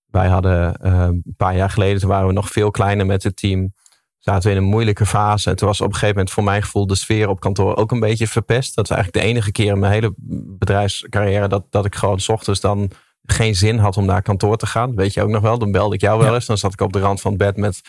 wij 0.07 0.29
hadden 0.29 0.79
uh, 0.85 1.01
een 1.01 1.35
paar 1.37 1.57
jaar 1.57 1.71
geleden, 1.71 2.01
toen 2.01 2.09
waren 2.09 2.27
we 2.27 2.33
nog 2.33 2.49
veel 2.49 2.71
kleiner 2.71 3.07
met 3.07 3.23
het 3.23 3.37
team. 3.37 3.75
Zaten 4.19 4.51
we 4.51 4.57
in 4.57 4.63
een 4.63 4.69
moeilijke 4.69 5.07
fase. 5.07 5.51
En 5.51 5.57
toen 5.57 5.69
was 5.69 5.81
op 5.81 5.87
een 5.87 5.93
gegeven 5.93 6.15
moment 6.15 6.35
voor 6.35 6.45
mijn 6.45 6.63
gevoel 6.63 6.87
de 6.87 6.95
sfeer 6.95 7.29
op 7.29 7.41
kantoor 7.41 7.77
ook 7.77 7.91
een 7.91 8.01
beetje 8.01 8.27
verpest. 8.27 8.75
Dat 8.75 8.89
was 8.89 8.97
eigenlijk 8.97 9.25
de 9.25 9.33
enige 9.33 9.53
keer 9.53 9.73
in 9.73 9.79
mijn 9.79 9.93
hele 9.93 10.15
bedrijfscarrière 10.59 11.49
dat, 11.49 11.67
dat 11.71 11.85
ik 11.85 11.95
gewoon 11.95 12.21
s 12.21 12.29
ochtends 12.29 12.61
dan 12.61 12.91
geen 13.27 13.55
zin 13.55 13.79
had 13.79 13.97
om 13.97 14.05
naar 14.05 14.23
kantoor 14.23 14.57
te 14.57 14.67
gaan. 14.67 14.95
Weet 14.95 15.15
je 15.15 15.23
ook 15.23 15.29
nog 15.29 15.43
wel, 15.43 15.59
dan 15.59 15.71
belde 15.71 15.95
ik 15.95 16.01
jou 16.01 16.21
wel 16.21 16.35
eens. 16.35 16.47
Dan 16.47 16.59
zat 16.59 16.73
ik 16.73 16.81
op 16.81 16.93
de 16.93 17.01
rand 17.01 17.21
van 17.21 17.31
het 17.31 17.41
bed 17.41 17.57
met 17.57 17.83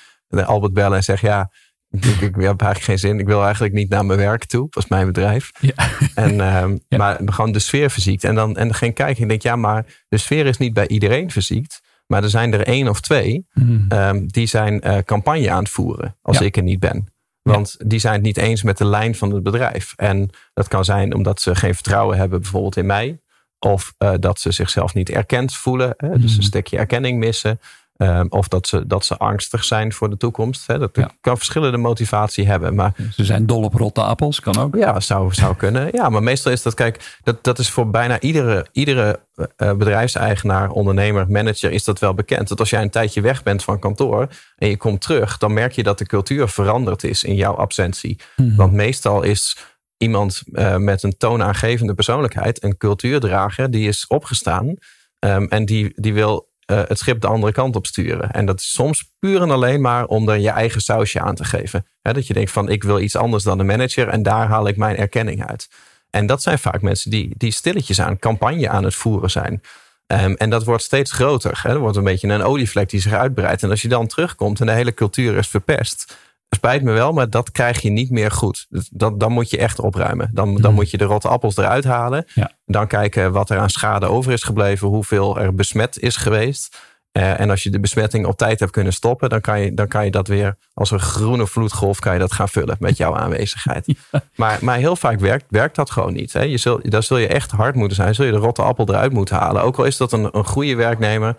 Albert 0.46 0.74
bellen 0.74 0.98
en 0.98 1.03
zeg 1.03 1.22
ja, 1.22 1.50
ik, 1.89 2.06
ik, 2.06 2.22
heb 2.22 2.62
eigenlijk 2.62 2.79
geen 2.79 3.00
zin. 3.00 3.20
Ik 3.20 3.25
wil 3.25 3.44
eigenlijk 3.44 3.74
niet 3.74 3.89
naar 3.89 4.06
mijn 4.06 4.20
werk 4.20 4.46
toe. 4.46 4.62
Dat 4.62 4.74
was 4.74 4.88
mijn 4.88 5.06
bedrijf. 5.06 5.51
Ja. 5.60 5.74
En, 6.15 6.63
um, 6.63 6.79
ja. 6.88 6.98
Maar 6.98 7.20
gewoon 7.25 7.51
de 7.51 7.60
sfeer 7.60 7.89
verziekt. 7.89 8.24
En 8.24 8.36
dan, 8.36 8.58
en 8.58 8.67
dan 8.67 8.75
ging 8.75 8.94
kijken. 8.94 9.24
Ik 9.24 9.29
denk, 9.29 9.41
ja, 9.41 9.56
maar 9.56 9.86
de 10.10 10.17
sfeer 10.17 10.46
is 10.46 10.58
niet 10.58 10.74
bij 10.74 10.88
iedereen 10.88 11.32
verziekt. 11.32 11.82
Maar 12.08 12.24
er 12.24 12.29
zijn 12.29 12.53
er 12.53 12.67
één 12.67 12.88
of 12.88 13.01
twee 13.01 13.48
mm. 13.53 13.86
um, 13.89 14.27
die 14.27 14.48
zijn 14.48 14.88
uh, 14.88 14.98
campagne 14.98 15.51
aan 15.51 15.63
het 15.63 15.70
voeren. 15.70 16.17
Als 16.22 16.38
ja. 16.38 16.46
ik 16.46 16.58
er 16.58 16.63
niet 16.63 16.79
ben. 16.79 17.08
Want 17.41 17.75
die 17.86 18.00
zijn 18.00 18.13
het 18.13 18.24
niet 18.24 18.38
eens 18.38 18.63
met 18.63 18.77
de 18.77 18.86
lijn 18.86 19.15
van 19.15 19.34
het 19.34 19.44
bedrijf. 19.44 19.94
En 19.96 20.29
dat 20.53 20.67
kan 20.67 20.86
zijn 20.86 21.13
omdat 21.13 21.41
ze 21.41 21.56
geen 21.56 21.74
vertrouwen 21.74 22.17
hebben, 22.17 22.41
bijvoorbeeld 22.41 22.77
in 22.77 22.86
mij. 22.86 23.20
Of 23.59 23.93
uh, 23.99 24.13
dat 24.19 24.39
ze 24.39 24.51
zichzelf 24.51 24.93
niet 24.93 25.09
erkend 25.09 25.55
voelen. 25.55 25.93
Hè? 25.97 26.19
Dus 26.19 26.37
een 26.37 26.43
stukje 26.43 26.77
erkenning 26.77 27.19
missen. 27.19 27.59
Um, 27.97 28.27
of 28.29 28.47
dat 28.47 28.67
ze, 28.67 28.87
dat 28.87 29.05
ze 29.05 29.17
angstig 29.17 29.63
zijn 29.63 29.93
voor 29.93 30.09
de 30.09 30.17
toekomst. 30.17 30.67
Hè? 30.67 30.79
Dat 30.79 30.89
ja. 30.93 31.11
kan 31.21 31.37
verschillende 31.37 31.77
motivatie 31.77 32.47
hebben. 32.47 32.75
Maar, 32.75 32.93
ze 33.11 33.25
zijn 33.25 33.45
dol 33.45 33.63
op 33.63 33.73
rotte 33.73 34.01
appels, 34.01 34.39
kan 34.39 34.57
ook. 34.57 34.75
Ja, 34.75 34.99
zou, 34.99 35.33
zou 35.33 35.55
kunnen. 35.63 35.89
Ja, 35.91 36.09
maar 36.09 36.23
meestal 36.23 36.51
is 36.51 36.61
dat, 36.61 36.73
kijk, 36.73 37.17
dat, 37.23 37.43
dat 37.43 37.59
is 37.59 37.69
voor 37.69 37.89
bijna 37.89 38.19
iedere, 38.19 38.67
iedere 38.71 39.19
uh, 39.35 39.45
bedrijfseigenaar, 39.57 40.69
ondernemer, 40.69 41.31
manager, 41.31 41.71
is 41.71 41.83
dat 41.83 41.99
wel 41.99 42.13
bekend. 42.13 42.47
Dat 42.47 42.59
als 42.59 42.69
jij 42.69 42.81
een 42.81 42.89
tijdje 42.89 43.21
weg 43.21 43.43
bent 43.43 43.63
van 43.63 43.79
kantoor 43.79 44.27
en 44.57 44.69
je 44.69 44.77
komt 44.77 45.01
terug, 45.01 45.37
dan 45.37 45.53
merk 45.53 45.71
je 45.71 45.83
dat 45.83 45.97
de 45.97 46.05
cultuur 46.05 46.47
veranderd 46.47 47.03
is 47.03 47.23
in 47.23 47.35
jouw 47.35 47.53
absentie. 47.53 48.19
Hmm. 48.35 48.55
Want 48.55 48.73
meestal 48.73 49.21
is 49.21 49.57
iemand 49.97 50.43
uh, 50.51 50.75
met 50.75 51.03
een 51.03 51.17
toonaangevende 51.17 51.93
persoonlijkheid, 51.93 52.63
een 52.63 52.77
cultuurdrager, 52.77 53.71
die 53.71 53.87
is 53.87 54.07
opgestaan. 54.07 54.75
Um, 55.19 55.47
en 55.47 55.65
die, 55.65 55.91
die 55.95 56.13
wil 56.13 56.49
uh, 56.71 56.81
het 56.87 56.99
schip 56.99 57.21
de 57.21 57.27
andere 57.27 57.51
kant 57.51 57.75
op 57.75 57.85
sturen. 57.85 58.31
En 58.31 58.45
dat 58.45 58.59
is 58.59 58.71
soms 58.71 59.11
puur 59.19 59.41
en 59.41 59.51
alleen 59.51 59.81
maar 59.81 60.05
om 60.05 60.29
er 60.29 60.37
je 60.37 60.49
eigen 60.49 60.81
sausje 60.81 61.19
aan 61.19 61.35
te 61.35 61.43
geven. 61.43 61.85
dat 62.01 62.27
je 62.27 62.33
denkt 62.33 62.51
van 62.51 62.69
ik 62.69 62.83
wil 62.83 62.99
iets 62.99 63.15
anders 63.15 63.43
dan 63.43 63.57
de 63.57 63.63
manager 63.63 64.07
en 64.07 64.23
daar 64.23 64.47
haal 64.47 64.67
ik 64.67 64.77
mijn 64.77 64.97
erkenning 64.97 65.45
uit. 65.45 65.69
En 66.09 66.25
dat 66.25 66.41
zijn 66.41 66.59
vaak 66.59 66.81
mensen 66.81 67.11
die, 67.11 67.33
die 67.37 67.51
stilletjes 67.51 68.01
aan 68.01 68.19
campagne 68.19 68.69
aan 68.69 68.83
het 68.83 68.95
voeren 68.95 69.29
zijn. 69.29 69.61
Um, 70.07 70.35
en 70.35 70.49
dat 70.49 70.63
wordt 70.63 70.83
steeds 70.83 71.11
groter. 71.11 71.61
Er 71.63 71.79
wordt 71.79 71.97
een 71.97 72.03
beetje 72.03 72.27
een 72.27 72.43
olievlek 72.43 72.89
die 72.89 73.01
zich 73.01 73.13
uitbreidt. 73.13 73.63
En 73.63 73.69
als 73.69 73.81
je 73.81 73.88
dan 73.88 74.07
terugkomt 74.07 74.60
en 74.60 74.65
de 74.65 74.71
hele 74.71 74.93
cultuur 74.93 75.38
is 75.38 75.47
verpest, 75.47 76.17
spijt 76.49 76.83
me 76.83 76.91
wel, 76.91 77.12
maar 77.12 77.29
dat 77.29 77.51
krijg 77.51 77.81
je 77.81 77.89
niet 77.89 78.10
meer 78.10 78.31
goed. 78.31 78.67
Dat, 78.89 79.19
dan 79.19 79.31
moet 79.31 79.49
je 79.49 79.57
echt 79.57 79.79
opruimen. 79.79 80.29
Dan, 80.33 80.55
dan 80.55 80.65
hmm. 80.65 80.73
moet 80.73 80.91
je 80.91 80.97
de 80.97 81.03
rotte 81.03 81.27
appels 81.27 81.57
eruit 81.57 81.83
halen. 81.83 82.25
Dan 82.65 82.88
kijken 82.88 83.31
wat 83.31 83.49
er 83.49 83.57
aan 83.57 83.69
schade 83.69 84.05
over 84.05 84.31
is 84.31 84.43
gebleven, 84.43 84.88
hoeveel 84.88 85.39
er 85.39 85.53
besmet 85.53 85.99
is 85.99 86.15
geweest. 86.15 86.77
Uh, 87.17 87.39
en 87.39 87.49
als 87.49 87.63
je 87.63 87.69
de 87.69 87.80
besmetting 87.80 88.25
op 88.25 88.38
tijd 88.38 88.60
hebt 88.60 88.71
kunnen 88.71 88.93
stoppen, 88.93 89.30
dan 89.30 89.41
kan 89.41 89.62
je, 89.62 89.73
dan 89.73 89.88
kan 89.88 90.06
je 90.06 90.12
dat 90.12 90.27
weer 90.27 90.58
als 90.73 90.91
een 90.91 90.99
groene 90.99 91.47
vloedgolf 91.47 91.99
kan 91.99 92.13
je 92.13 92.19
dat 92.19 92.34
gaan 92.34 92.49
vullen 92.49 92.75
met 92.80 92.97
jouw 92.97 93.15
aanwezigheid. 93.15 93.86
Maar, 94.36 94.60
maar 94.62 94.77
heel 94.77 94.95
vaak 94.95 95.19
werkt, 95.19 95.45
werkt 95.49 95.75
dat 95.75 95.91
gewoon 95.91 96.13
niet. 96.13 96.34
Hè? 96.34 96.41
Je 96.41 96.58
zul, 96.58 96.80
daar 96.84 97.03
zul 97.03 97.17
je 97.17 97.27
echt 97.27 97.51
hard 97.51 97.75
moeten 97.75 97.95
zijn. 97.95 98.15
Zul 98.15 98.25
je 98.25 98.32
de 98.32 98.38
rotte 98.38 98.62
appel 98.62 98.88
eruit 98.88 99.12
moeten 99.12 99.36
halen. 99.36 99.62
Ook 99.62 99.77
al 99.77 99.84
is 99.86 99.97
dat 99.97 100.12
een, 100.12 100.30
een 100.32 100.45
goede 100.45 100.75
werknemer, 100.75 101.36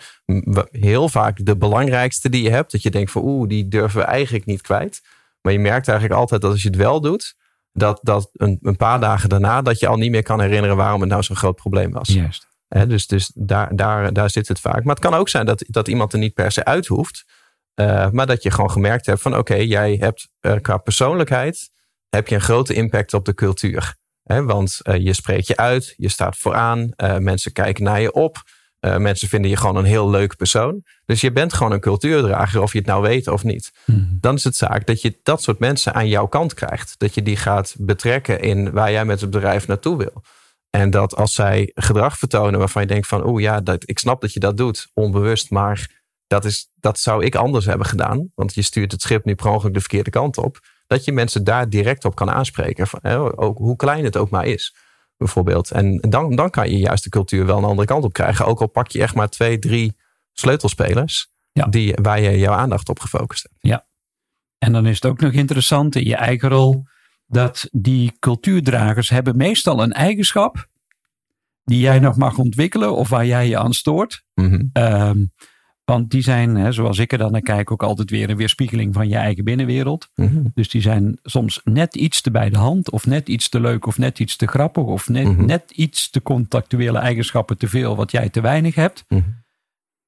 heel 0.70 1.08
vaak 1.08 1.44
de 1.44 1.56
belangrijkste 1.56 2.28
die 2.28 2.42
je 2.42 2.50
hebt. 2.50 2.72
Dat 2.72 2.82
je 2.82 2.90
denkt 2.90 3.10
van 3.10 3.22
oeh, 3.22 3.48
die 3.48 3.68
durven 3.68 4.00
we 4.00 4.06
eigenlijk 4.06 4.44
niet 4.44 4.60
kwijt. 4.60 5.00
Maar 5.40 5.52
je 5.52 5.58
merkt 5.58 5.88
eigenlijk 5.88 6.20
altijd 6.20 6.40
dat 6.40 6.50
als 6.50 6.62
je 6.62 6.68
het 6.68 6.76
wel 6.76 7.00
doet, 7.00 7.34
dat, 7.72 7.98
dat 8.02 8.30
een, 8.32 8.58
een 8.62 8.76
paar 8.76 9.00
dagen 9.00 9.28
daarna 9.28 9.62
dat 9.62 9.78
je 9.78 9.86
al 9.86 9.96
niet 9.96 10.10
meer 10.10 10.22
kan 10.22 10.40
herinneren 10.40 10.76
waarom 10.76 11.00
het 11.00 11.10
nou 11.10 11.22
zo'n 11.22 11.36
groot 11.36 11.56
probleem 11.56 11.92
was. 11.92 12.08
Juist 12.08 12.47
dus 12.68 13.06
dus 13.06 13.30
daar, 13.34 13.76
daar, 13.76 14.12
daar 14.12 14.30
zit 14.30 14.48
het 14.48 14.60
vaak. 14.60 14.84
Maar 14.84 14.94
het 14.94 15.04
kan 15.04 15.14
ook 15.14 15.28
zijn 15.28 15.46
dat, 15.46 15.64
dat 15.66 15.88
iemand 15.88 16.12
er 16.12 16.18
niet 16.18 16.34
per 16.34 16.52
se 16.52 16.64
uit 16.64 16.86
hoeft. 16.86 17.24
Uh, 17.80 18.10
maar 18.10 18.26
dat 18.26 18.42
je 18.42 18.50
gewoon 18.50 18.70
gemerkt 18.70 19.06
hebt 19.06 19.22
van 19.22 19.36
oké, 19.36 19.54
jij 19.54 19.96
hebt 20.00 20.28
uh, 20.40 20.52
qua 20.60 20.76
persoonlijkheid 20.76 21.70
heb 22.08 22.28
je 22.28 22.34
een 22.34 22.40
grote 22.40 22.74
impact 22.74 23.14
op 23.14 23.24
de 23.24 23.34
cultuur. 23.34 23.96
Want 24.22 24.80
uh, 24.82 24.96
je 24.96 25.12
spreekt 25.12 25.46
je 25.46 25.56
uit, 25.56 25.94
je 25.96 26.08
staat 26.08 26.36
vooraan, 26.36 26.90
mensen 27.18 27.52
kijken 27.52 27.84
naar 27.84 28.00
je 28.00 28.12
op. 28.12 28.42
mensen 28.80 29.28
vinden 29.28 29.50
je 29.50 29.56
gewoon 29.56 29.76
een 29.76 29.84
heel 29.84 30.10
leuk 30.10 30.36
persoon. 30.36 30.84
Dus 31.04 31.20
je 31.20 31.32
bent 31.32 31.52
gewoon 31.52 31.72
een 31.72 31.80
cultuurdrager, 31.80 32.62
of 32.62 32.72
je 32.72 32.78
het 32.78 32.86
nou 32.86 33.02
weet 33.02 33.28
of 33.28 33.44
niet. 33.44 33.72
Hmm. 33.84 34.18
Dan 34.20 34.34
is 34.34 34.44
het 34.44 34.56
zaak 34.56 34.86
dat 34.86 35.02
je 35.02 35.18
dat 35.22 35.42
soort 35.42 35.58
mensen 35.58 35.94
aan 35.94 36.08
jouw 36.08 36.26
kant 36.26 36.54
krijgt. 36.54 36.94
Dat 36.98 37.14
je 37.14 37.22
die 37.22 37.36
gaat 37.36 37.74
betrekken 37.78 38.40
in 38.40 38.70
waar 38.72 38.90
jij 38.90 39.04
met 39.04 39.20
het 39.20 39.30
bedrijf 39.30 39.66
naartoe 39.66 39.96
wil. 39.96 40.22
En 40.78 40.90
dat 40.90 41.16
als 41.16 41.34
zij 41.34 41.70
gedrag 41.74 42.18
vertonen 42.18 42.58
waarvan 42.58 42.82
je 42.82 42.88
denkt 42.88 43.06
van, 43.06 43.26
oeh 43.26 43.42
ja, 43.42 43.60
dat, 43.60 43.88
ik 43.88 43.98
snap 43.98 44.20
dat 44.20 44.32
je 44.32 44.40
dat 44.40 44.56
doet, 44.56 44.90
onbewust, 44.94 45.50
maar 45.50 46.02
dat, 46.26 46.44
is, 46.44 46.70
dat 46.74 46.98
zou 46.98 47.24
ik 47.24 47.34
anders 47.34 47.64
hebben 47.64 47.86
gedaan. 47.86 48.30
Want 48.34 48.54
je 48.54 48.62
stuurt 48.62 48.92
het 48.92 49.02
schip 49.02 49.24
nu 49.24 49.34
per 49.34 49.50
ongeluk 49.50 49.74
de 49.74 49.80
verkeerde 49.80 50.10
kant 50.10 50.36
op. 50.36 50.60
Dat 50.86 51.04
je 51.04 51.12
mensen 51.12 51.44
daar 51.44 51.68
direct 51.68 52.04
op 52.04 52.14
kan 52.14 52.30
aanspreken. 52.30 52.86
Van, 52.86 53.00
ook, 53.36 53.58
hoe 53.58 53.76
klein 53.76 54.04
het 54.04 54.16
ook 54.16 54.30
maar 54.30 54.46
is, 54.46 54.74
bijvoorbeeld. 55.16 55.70
En 55.70 55.96
dan, 55.96 56.36
dan 56.36 56.50
kan 56.50 56.70
je 56.70 56.78
juist 56.78 57.04
de 57.04 57.10
cultuur 57.10 57.46
wel 57.46 57.58
een 57.58 57.64
andere 57.64 57.86
kant 57.86 58.04
op 58.04 58.12
krijgen. 58.12 58.46
Ook 58.46 58.60
al 58.60 58.66
pak 58.66 58.88
je 58.88 59.02
echt 59.02 59.14
maar 59.14 59.28
twee, 59.28 59.58
drie 59.58 59.96
sleutelspelers 60.32 61.30
die, 61.52 61.94
waar 62.02 62.20
je 62.20 62.38
jouw 62.38 62.54
aandacht 62.54 62.88
op 62.88 63.00
gefocust 63.00 63.42
hebt. 63.42 63.56
Ja. 63.58 63.86
En 64.58 64.72
dan 64.72 64.86
is 64.86 64.94
het 64.94 65.06
ook 65.06 65.20
nog 65.20 65.32
interessant 65.32 65.94
in 65.94 66.04
je 66.04 66.16
eigen 66.16 66.48
rol 66.48 66.84
dat 67.28 67.68
die 67.72 68.12
cultuurdragers 68.18 69.08
hebben 69.08 69.36
meestal 69.36 69.82
een 69.82 69.92
eigenschap 69.92 70.68
die 71.64 71.80
jij 71.80 71.98
nog 71.98 72.16
mag 72.16 72.38
ontwikkelen 72.38 72.96
of 72.96 73.08
waar 73.08 73.26
jij 73.26 73.48
je 73.48 73.58
aan 73.58 73.72
stoort. 73.72 74.24
Mm 74.34 74.70
want 75.88 76.10
die 76.10 76.22
zijn, 76.22 76.56
hè, 76.56 76.72
zoals 76.72 76.98
ik 76.98 77.12
er 77.12 77.18
dan 77.18 77.32
naar 77.32 77.40
kijk, 77.40 77.70
ook 77.70 77.82
altijd 77.82 78.10
weer 78.10 78.30
een 78.30 78.36
weerspiegeling 78.36 78.94
van 78.94 79.08
je 79.08 79.16
eigen 79.16 79.44
binnenwereld. 79.44 80.08
Mm 80.14 80.50
Dus 80.54 80.68
die 80.68 80.80
zijn 80.80 81.18
soms 81.22 81.60
net 81.64 81.96
iets 81.96 82.20
te 82.20 82.30
bij 82.30 82.50
de 82.50 82.56
hand, 82.56 82.90
of 82.90 83.06
net 83.06 83.28
iets 83.28 83.48
te 83.48 83.60
leuk, 83.60 83.86
of 83.86 83.98
net 83.98 84.18
iets 84.18 84.36
te 84.36 84.46
grappig, 84.46 84.84
of 84.84 85.08
net, 85.08 85.24
mm 85.24 85.46
net 85.46 85.70
iets 85.70 86.10
te 86.10 86.22
contactuele 86.22 86.98
eigenschappen 86.98 87.58
te 87.58 87.68
veel, 87.68 87.96
wat 87.96 88.10
jij 88.10 88.28
te 88.28 88.40
weinig 88.40 88.74
hebt. 88.74 89.04
Mhm. 89.08 89.22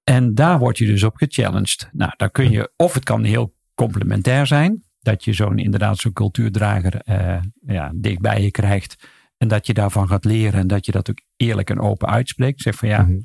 En 0.05 0.35
daar 0.35 0.59
word 0.59 0.79
je 0.79 0.87
dus 0.87 1.03
op 1.03 1.17
gechallenged. 1.17 1.89
Nou, 1.93 2.13
dan 2.17 2.31
kun 2.31 2.51
je, 2.51 2.71
of 2.77 2.95
het 2.95 3.05
kan 3.05 3.25
heel 3.25 3.55
complementair 3.75 4.47
zijn 4.47 4.85
dat 5.01 5.25
je 5.25 5.33
zo'n 5.33 5.59
inderdaad 5.59 5.99
zo'n 5.99 6.13
cultuurdrager 6.13 7.03
uh, 7.05 7.41
ja, 7.61 7.93
dicht 7.95 8.21
bij 8.21 8.43
je 8.43 8.51
krijgt. 8.51 9.09
En 9.37 9.49
dat 9.49 9.67
je 9.67 9.75
daarvan 9.75 10.09
gaat 10.09 10.25
leren 10.25 10.61
en 10.61 10.67
dat 10.67 10.87
je 10.87 10.93
dat 10.93 11.11
ook 11.11 11.21
eerlijk 11.37 11.71
en 11.71 11.81
open 11.81 12.09
uitspreekt. 12.09 12.61
Zeg 12.61 12.75
van 12.75 12.89
ja, 12.89 13.03
mhm. 13.03 13.21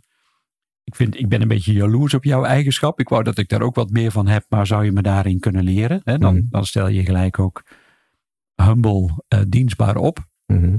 ik, 0.83 0.95
vind, 0.95 1.19
ik 1.19 1.29
ben 1.29 1.41
een 1.41 1.47
beetje 1.47 1.73
jaloers 1.73 2.13
op 2.13 2.23
jouw 2.23 2.43
eigenschap. 2.43 2.99
Ik 2.99 3.09
wou 3.09 3.23
dat 3.23 3.37
ik 3.37 3.49
daar 3.49 3.61
ook 3.61 3.75
wat 3.75 3.89
meer 3.89 4.11
van 4.11 4.27
heb, 4.27 4.45
maar 4.49 4.67
zou 4.67 4.85
je 4.85 4.91
me 4.91 5.01
daarin 5.01 5.39
kunnen 5.39 5.63
leren? 5.63 6.01
Hè? 6.03 6.17
Dan, 6.17 6.35
mhm. 6.35 6.43
dan 6.49 6.65
stel 6.65 6.87
je 6.87 7.05
gelijk 7.05 7.39
ook 7.39 7.63
humble, 8.55 9.23
uh, 9.33 9.39
dienstbaar 9.47 9.95
op. 9.95 10.25
Mhm. 10.45 10.77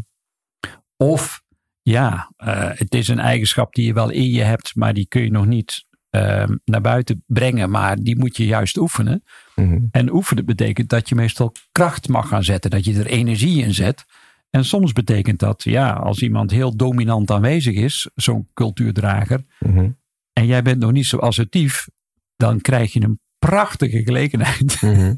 Of 0.97 1.43
ja, 1.83 2.33
uh, 2.39 2.71
het 2.73 2.95
is 2.95 3.09
een 3.09 3.19
eigenschap 3.19 3.75
die 3.75 3.87
je 3.87 3.93
wel 3.93 4.11
in 4.11 4.31
je 4.31 4.43
hebt, 4.43 4.75
maar 4.75 4.95
die 4.95 5.07
kun 5.07 5.23
je 5.23 5.31
nog 5.31 5.47
niet 5.47 5.86
Ehm, 6.11 6.57
naar 6.65 6.81
buiten 6.81 7.25
brengen, 7.27 7.71
maar 7.71 7.97
die 7.97 8.19
moet 8.19 8.37
je 8.37 8.47
juist 8.47 8.77
oefenen. 8.77 9.23
Mhm. 9.55 9.79
En 9.91 10.13
oefenen 10.13 10.45
betekent 10.45 10.89
dat 10.89 11.09
je 11.09 11.15
meestal 11.15 11.53
kracht 11.73 12.09
mag 12.09 12.29
gaan 12.29 12.45
zetten, 12.45 12.71
dat 12.71 12.85
je 12.85 12.99
er 12.99 13.07
energie 13.07 13.63
in 13.63 13.75
zet. 13.75 14.05
En 14.51 14.65
soms 14.65 14.93
betekent 14.93 15.39
dat, 15.39 15.63
ja, 15.63 15.93
als 15.93 16.23
iemand 16.23 16.51
heel 16.51 16.77
dominant 16.77 17.31
aanwezig 17.31 17.75
is, 17.75 18.11
zo'n 18.15 18.49
cultuurdrager, 18.55 19.45
mhm. 19.59 19.91
en 20.33 20.47
jij 20.47 20.63
bent 20.63 20.79
nog 20.79 20.93
niet 20.93 21.07
zo 21.07 21.17
assertief, 21.17 21.89
dan 22.37 22.61
krijg 22.61 22.93
je 22.93 23.03
een 23.03 23.21
prachtige 23.39 24.03
gelegenheid 24.03 24.83
mhm. 24.83 25.15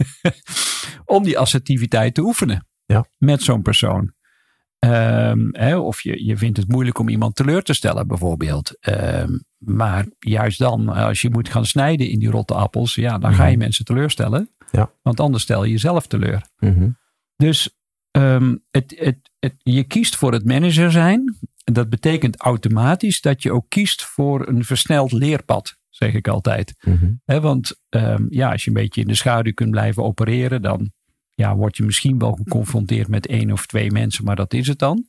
om 1.16 1.22
die 1.22 1.38
assertiviteit 1.38 2.14
te 2.14 2.22
oefenen 2.22 2.66
ja. 2.84 3.04
met 3.18 3.42
zo'n 3.42 3.62
persoon. 3.62 4.12
Ehm, 4.78 5.48
hè, 5.52 5.76
of 5.76 6.00
je, 6.00 6.24
je 6.24 6.36
vindt 6.36 6.56
het 6.56 6.68
moeilijk 6.68 6.98
om 6.98 7.08
iemand 7.08 7.34
teleur 7.34 7.62
te 7.62 7.72
stellen, 7.74 8.06
bijvoorbeeld. 8.06 8.76
Ehm, 8.80 9.38
maar 9.58 10.06
juist 10.18 10.58
dan, 10.58 10.88
als 10.88 11.20
je 11.22 11.30
moet 11.30 11.48
gaan 11.48 11.66
snijden 11.66 12.08
in 12.10 12.18
die 12.18 12.30
rotte 12.30 12.54
appels, 12.54 12.94
ja, 12.94 13.18
dan 13.18 13.34
ga 13.34 13.44
je 13.44 13.50
Mhm. 13.50 13.58
mensen 13.58 13.84
teleurstellen. 13.84 14.50
Ja. 14.70 14.90
Want 15.02 15.20
anders 15.20 15.42
stel 15.42 15.64
je 15.64 15.70
jezelf 15.70 16.06
teleur. 16.06 16.42
Mhm. 16.58 16.90
Dus 17.36 17.70
ehm, 18.10 18.56
het, 18.70 18.94
het, 18.98 19.30
het, 19.38 19.54
je 19.58 19.84
kiest 19.84 20.16
voor 20.16 20.32
het 20.32 20.44
manager 20.44 20.90
zijn. 20.90 21.36
En 21.64 21.72
dat 21.72 21.88
betekent 21.88 22.36
automatisch 22.40 23.20
dat 23.20 23.42
je 23.42 23.52
ook 23.52 23.64
kiest 23.68 24.04
voor 24.04 24.48
een 24.48 24.64
versneld 24.64 25.12
leerpad, 25.12 25.76
zeg 25.88 26.14
ik 26.14 26.28
altijd. 26.28 26.74
Mhm. 26.84 27.40
Want 27.42 27.80
ja, 28.28 28.50
als 28.52 28.64
je 28.64 28.70
een 28.70 28.76
beetje 28.76 29.00
in 29.00 29.06
de 29.06 29.14
schaduw 29.14 29.52
kunt 29.52 29.70
blijven 29.70 30.02
opereren, 30.04 30.62
dan 30.62 30.92
ja, 31.38 31.56
word 31.56 31.76
je 31.76 31.82
misschien 31.84 32.18
wel 32.18 32.32
geconfronteerd 32.32 33.08
met 33.08 33.26
één 33.26 33.52
of 33.52 33.66
twee 33.66 33.90
mensen, 33.90 34.24
maar 34.24 34.36
dat 34.36 34.54
is 34.54 34.66
het 34.66 34.78
dan. 34.78 35.08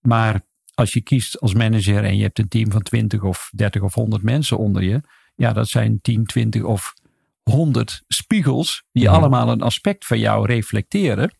Maar 0.00 0.40
als 0.74 0.92
je 0.92 1.00
kiest 1.00 1.40
als 1.40 1.54
manager 1.54 2.04
en 2.04 2.16
je 2.16 2.22
hebt 2.22 2.38
een 2.38 2.48
team 2.48 2.70
van 2.70 2.82
20 2.82 3.22
of 3.22 3.50
30 3.54 3.82
of 3.82 3.94
100 3.94 4.22
mensen 4.22 4.58
onder 4.58 4.82
je, 4.82 5.00
ja, 5.34 5.52
dat 5.52 5.68
zijn 5.68 6.00
10, 6.00 6.24
20 6.24 6.62
of 6.62 6.94
100 7.42 8.02
spiegels 8.08 8.84
die 8.92 9.04
Mhm. 9.04 9.14
allemaal 9.14 9.48
een 9.48 9.62
aspect 9.62 10.06
van 10.06 10.18
jou 10.18 10.46
reflecteren, 10.46 11.34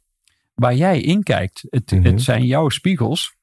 waar 0.55 0.75
jij 0.75 1.01
in 1.01 1.23
kijkt. 1.23 1.67
Het, 1.71 1.91
Mhm. 1.91 2.03
het 2.05 2.23
zijn 2.23 2.45
jouw 2.45 2.69
spiegels. 2.69 3.37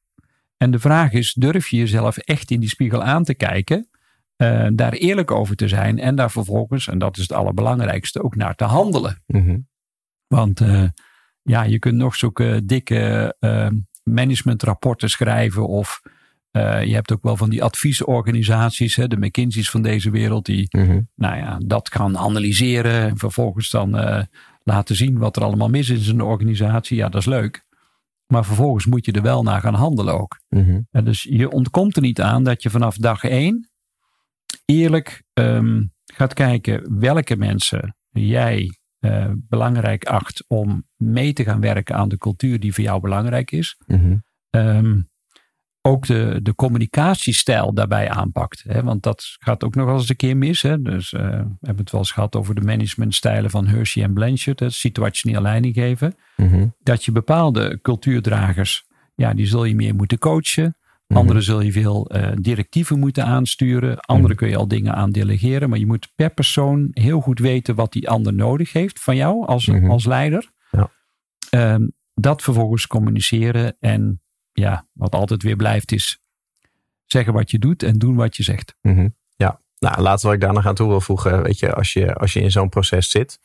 En 0.58 0.72
de 0.72 0.80
vraag 0.80 1.12
is: 1.12 1.34
durf 1.34 1.68
je 1.68 1.78
jezelf 1.78 2.18
echt 2.18 2.52
in 2.52 2.60
die 2.60 2.70
spiegel 2.70 3.04
aan 3.04 3.24
te 3.24 3.34
kijken? 3.34 3.86
eh, 4.36 4.68
daar 4.74 4.94
eerlijk 4.94 5.32
over 5.32 5.56
te 5.56 5.68
zijn 5.68 6.00
en 6.00 6.16
daar 6.16 6.32
vervolgens, 6.32 6.88
en 6.88 6.98
dat 6.98 7.16
is 7.18 7.22
het 7.22 7.32
allerbelangrijkste, 7.32 8.24
ook 8.24 8.36
naar 8.36 8.56
te 8.56 8.64
handelen. 8.64 9.24
Mhm. 9.28 9.58
Want 10.32 10.62
eh, 10.62 10.84
ja, 11.42 11.64
je 11.64 11.80
kunt 11.80 11.96
nog 11.96 12.16
zulke 12.16 12.62
dikke 12.66 13.36
eh, 13.40 13.68
managementrapporten 14.04 15.10
schrijven 15.10 15.68
of 15.68 16.02
eh, 16.52 16.84
je 16.84 16.94
hebt 16.94 17.12
ook 17.12 17.24
wel 17.24 17.38
van 17.38 17.50
die 17.50 17.64
adviesorganisaties, 17.64 18.96
hè, 18.96 19.08
de 19.08 19.18
McKinsey's 19.18 19.70
van 19.70 19.82
deze 19.82 20.10
wereld, 20.10 20.46
die 20.46 20.68
Mhm. 20.78 21.02
nou 21.16 21.38
ja, 21.38 21.58
dat 21.66 21.92
gaan 21.92 22.18
analyseren 22.18 23.10
en 23.10 23.18
vervolgens 23.18 23.70
dan 23.70 23.90
laten 24.64 24.96
zien 24.96 25.18
wat 25.18 25.36
er 25.36 25.44
allemaal 25.44 25.70
mis 25.70 25.90
is 25.90 26.08
in 26.08 26.18
de 26.18 26.24
organisatie. 26.24 26.98
Ja, 26.98 27.10
dat 27.10 27.22
is 27.22 27.28
leuk. 27.28 27.64
Maar 28.28 28.46
vervolgens 28.46 28.86
moet 28.86 29.06
je 29.06 29.12
er 29.12 29.22
wel 29.22 29.44
naar 29.44 29.62
gaan 29.62 29.74
handelen 29.74 30.20
ook. 30.20 30.42
Mhm. 30.50 30.82
Dus 31.04 31.24
je 31.30 31.50
ontkomt 31.50 31.96
er 31.96 32.02
niet 32.02 32.22
aan 32.22 32.44
dat 32.44 32.64
je 32.64 32.70
vanaf 32.70 32.96
dag 32.96 33.24
één 33.24 33.70
eerlijk 34.66 35.24
ehm, 35.34 35.84
gaat 36.06 36.34
kijken 36.34 37.00
welke 37.00 37.36
mensen 37.36 37.96
jij 38.10 38.81
eh, 39.02 39.32
belangrijk 39.36 40.06
acht 40.06 40.44
om 40.48 40.88
mee 40.96 41.34
te 41.34 41.44
gaan 41.44 41.60
werken 41.62 41.96
aan 41.96 42.10
de 42.10 42.18
cultuur 42.18 42.60
die 42.60 42.74
voor 42.74 42.84
jou 42.84 43.02
belangrijk 43.02 43.52
is. 43.52 43.78
Mhm. 43.88 44.16
Ehm, 44.50 45.02
ook 45.82 46.06
de, 46.08 46.40
de 46.44 46.56
communicatiestijl 46.56 47.74
daarbij 47.74 48.10
aanpakt. 48.10 48.64
Hè? 48.68 48.84
Want 48.84 49.04
dat 49.04 49.36
gaat 49.40 49.64
ook 49.64 49.76
nog 49.76 49.86
wel 49.86 49.96
eens 49.96 50.10
een 50.10 50.16
keer 50.16 50.38
mis. 50.38 50.62
Hè? 50.62 50.82
Dus 50.82 51.14
eh, 51.14 51.22
we 51.22 51.58
hebben 51.60 51.84
het 51.84 51.92
wel 51.92 52.02
eens 52.02 52.12
gehad 52.12 52.36
over 52.36 52.56
de 52.56 52.62
managementstijlen 52.62 53.50
van 53.50 53.68
Hershey 53.68 54.04
en 54.04 54.14
Blanchard. 54.14 54.60
Het 54.60 54.74
situationeel 54.74 55.42
leiding 55.42 55.74
geven 55.74 56.16
Mhm. 56.38 56.68
dat 56.84 57.06
je 57.06 57.12
bepaalde 57.12 57.80
cultuurdragers, 57.82 58.84
ja, 59.16 59.34
die 59.34 59.46
zul 59.46 59.64
je 59.64 59.76
meer 59.76 59.96
moeten 59.96 60.18
coachen. 60.18 60.76
Mhm. 61.12 61.20
Anderen 61.20 61.44
zul 61.44 61.62
je 61.62 61.72
veel 61.72 62.10
eh, 62.10 62.32
directieven 62.36 63.00
moeten 63.00 63.26
aansturen. 63.26 64.00
Anderen 64.00 64.36
kun 64.36 64.50
je 64.50 64.56
al 64.56 64.68
dingen 64.68 64.96
aan 64.96 65.12
delegeren. 65.12 65.70
Maar 65.70 65.80
je 65.80 65.86
moet 65.86 66.12
per 66.16 66.30
persoon 66.34 66.90
heel 66.92 67.22
goed 67.22 67.40
weten 67.40 67.76
wat 67.76 67.92
die 67.92 68.10
ander 68.10 68.34
nodig 68.34 68.74
heeft 68.74 69.00
van 69.00 69.16
jou 69.16 69.46
als, 69.46 69.66
Mhm. 69.66 69.90
als 69.90 70.06
leider. 70.06 70.52
Ja. 70.72 70.90
Ehm, 71.50 71.88
dat 72.14 72.42
vervolgens 72.42 72.88
communiceren. 72.88 73.76
En 73.80 74.22
ja, 74.52 74.88
wat 74.94 75.16
altijd 75.16 75.44
weer 75.44 75.56
blijft 75.56 75.92
is 75.92 76.20
zeggen 77.06 77.34
wat 77.34 77.52
je 77.52 77.60
doet 77.60 77.84
en 77.84 77.98
doen 77.98 78.16
wat 78.16 78.36
je 78.38 78.44
zegt. 78.44 78.76
Mhm. 78.82 79.08
Ja, 79.36 79.60
nou, 79.80 80.02
laatste 80.02 80.28
wat 80.28 80.36
ik 80.36 80.42
daar 80.42 80.54
nog 80.54 80.66
aan 80.66 80.76
toe 80.76 80.88
wil 80.88 81.02
voegen. 81.02 81.44
Weet 81.44 81.60
je, 81.60 81.74
als 81.74 81.94
je, 81.94 82.14
als 82.14 82.34
je 82.34 82.42
in 82.42 82.52
zo'n 82.52 82.70
proces 82.70 83.10
zit 83.10 83.40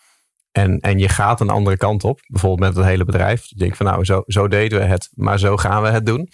en, 0.52 0.80
en 0.80 0.98
je 0.98 1.08
gaat 1.08 1.40
een 1.40 1.50
andere 1.50 1.76
kant 1.76 2.04
op, 2.04 2.20
bijvoorbeeld 2.26 2.68
met 2.68 2.76
het 2.76 2.86
hele 2.86 3.04
bedrijf. 3.04 3.44
Je 3.44 3.56
denkt 3.56 3.76
van 3.76 3.86
nou, 3.86 4.04
zo, 4.04 4.22
zo 4.26 4.48
deden 4.48 4.78
we 4.78 4.84
het, 4.84 5.10
maar 5.14 5.38
zo 5.38 5.56
gaan 5.56 5.82
we 5.82 5.88
het 5.88 6.06
doen. 6.06 6.28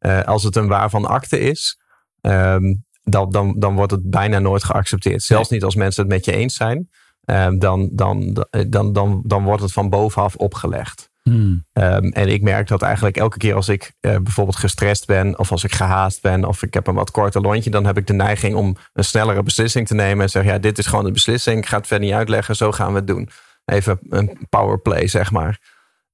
Eh, 0.00 0.22
als 0.22 0.42
het 0.42 0.56
een 0.56 0.68
waarvan 0.68 1.06
akte 1.06 1.38
is, 1.38 1.80
ehm, 2.20 2.74
dan, 3.02 3.30
dan, 3.30 3.54
dan 3.58 3.74
wordt 3.74 3.92
het 3.92 4.10
bijna 4.10 4.38
nooit 4.38 4.64
geaccepteerd. 4.64 5.22
Zelfs 5.22 5.48
niet 5.48 5.64
als 5.64 5.74
mensen 5.74 6.02
het 6.02 6.12
met 6.12 6.24
je 6.24 6.32
eens 6.32 6.54
zijn. 6.54 6.88
Ehm, 7.24 7.58
dan, 7.58 7.88
dan, 7.92 8.44
dan, 8.68 8.92
dan, 8.92 9.22
dan 9.26 9.44
wordt 9.44 9.62
het 9.62 9.72
van 9.72 9.90
bovenaf 9.90 10.36
opgelegd. 10.36 11.10
Hmm. 11.22 11.64
Ehm, 11.72 12.04
en 12.04 12.28
ik 12.28 12.42
merk 12.42 12.68
dat 12.68 12.82
eigenlijk 12.82 13.16
elke 13.16 13.38
keer 13.38 13.54
als 13.54 13.68
ik 13.68 13.92
eh, 14.00 14.16
bijvoorbeeld 14.16 14.56
gestrest 14.56 15.06
ben, 15.06 15.38
of 15.38 15.50
als 15.50 15.64
ik 15.64 15.72
gehaast 15.72 16.22
ben, 16.22 16.44
of 16.44 16.62
ik 16.62 16.74
heb 16.74 16.86
een 16.86 16.94
wat 16.94 17.10
korter 17.10 17.40
lontje, 17.40 17.70
dan 17.70 17.86
heb 17.86 17.96
ik 17.96 18.06
de 18.06 18.12
neiging 18.12 18.54
om 18.54 18.76
een 18.92 19.04
snellere 19.04 19.42
beslissing 19.42 19.86
te 19.86 19.94
nemen 19.94 20.22
en 20.22 20.30
zeggen: 20.30 20.52
Ja, 20.52 20.58
dit 20.58 20.78
is 20.78 20.86
gewoon 20.86 21.04
de 21.04 21.12
beslissing, 21.12 21.58
ik 21.58 21.66
ga 21.66 21.76
het 21.76 21.86
verder 21.86 22.06
niet 22.06 22.16
uitleggen, 22.16 22.56
zo 22.56 22.72
gaan 22.72 22.92
we 22.92 22.98
het 22.98 23.06
doen. 23.06 23.28
Even 23.64 23.98
een 24.08 24.46
powerplay, 24.48 25.06
zeg 25.06 25.30
maar. 25.30 25.58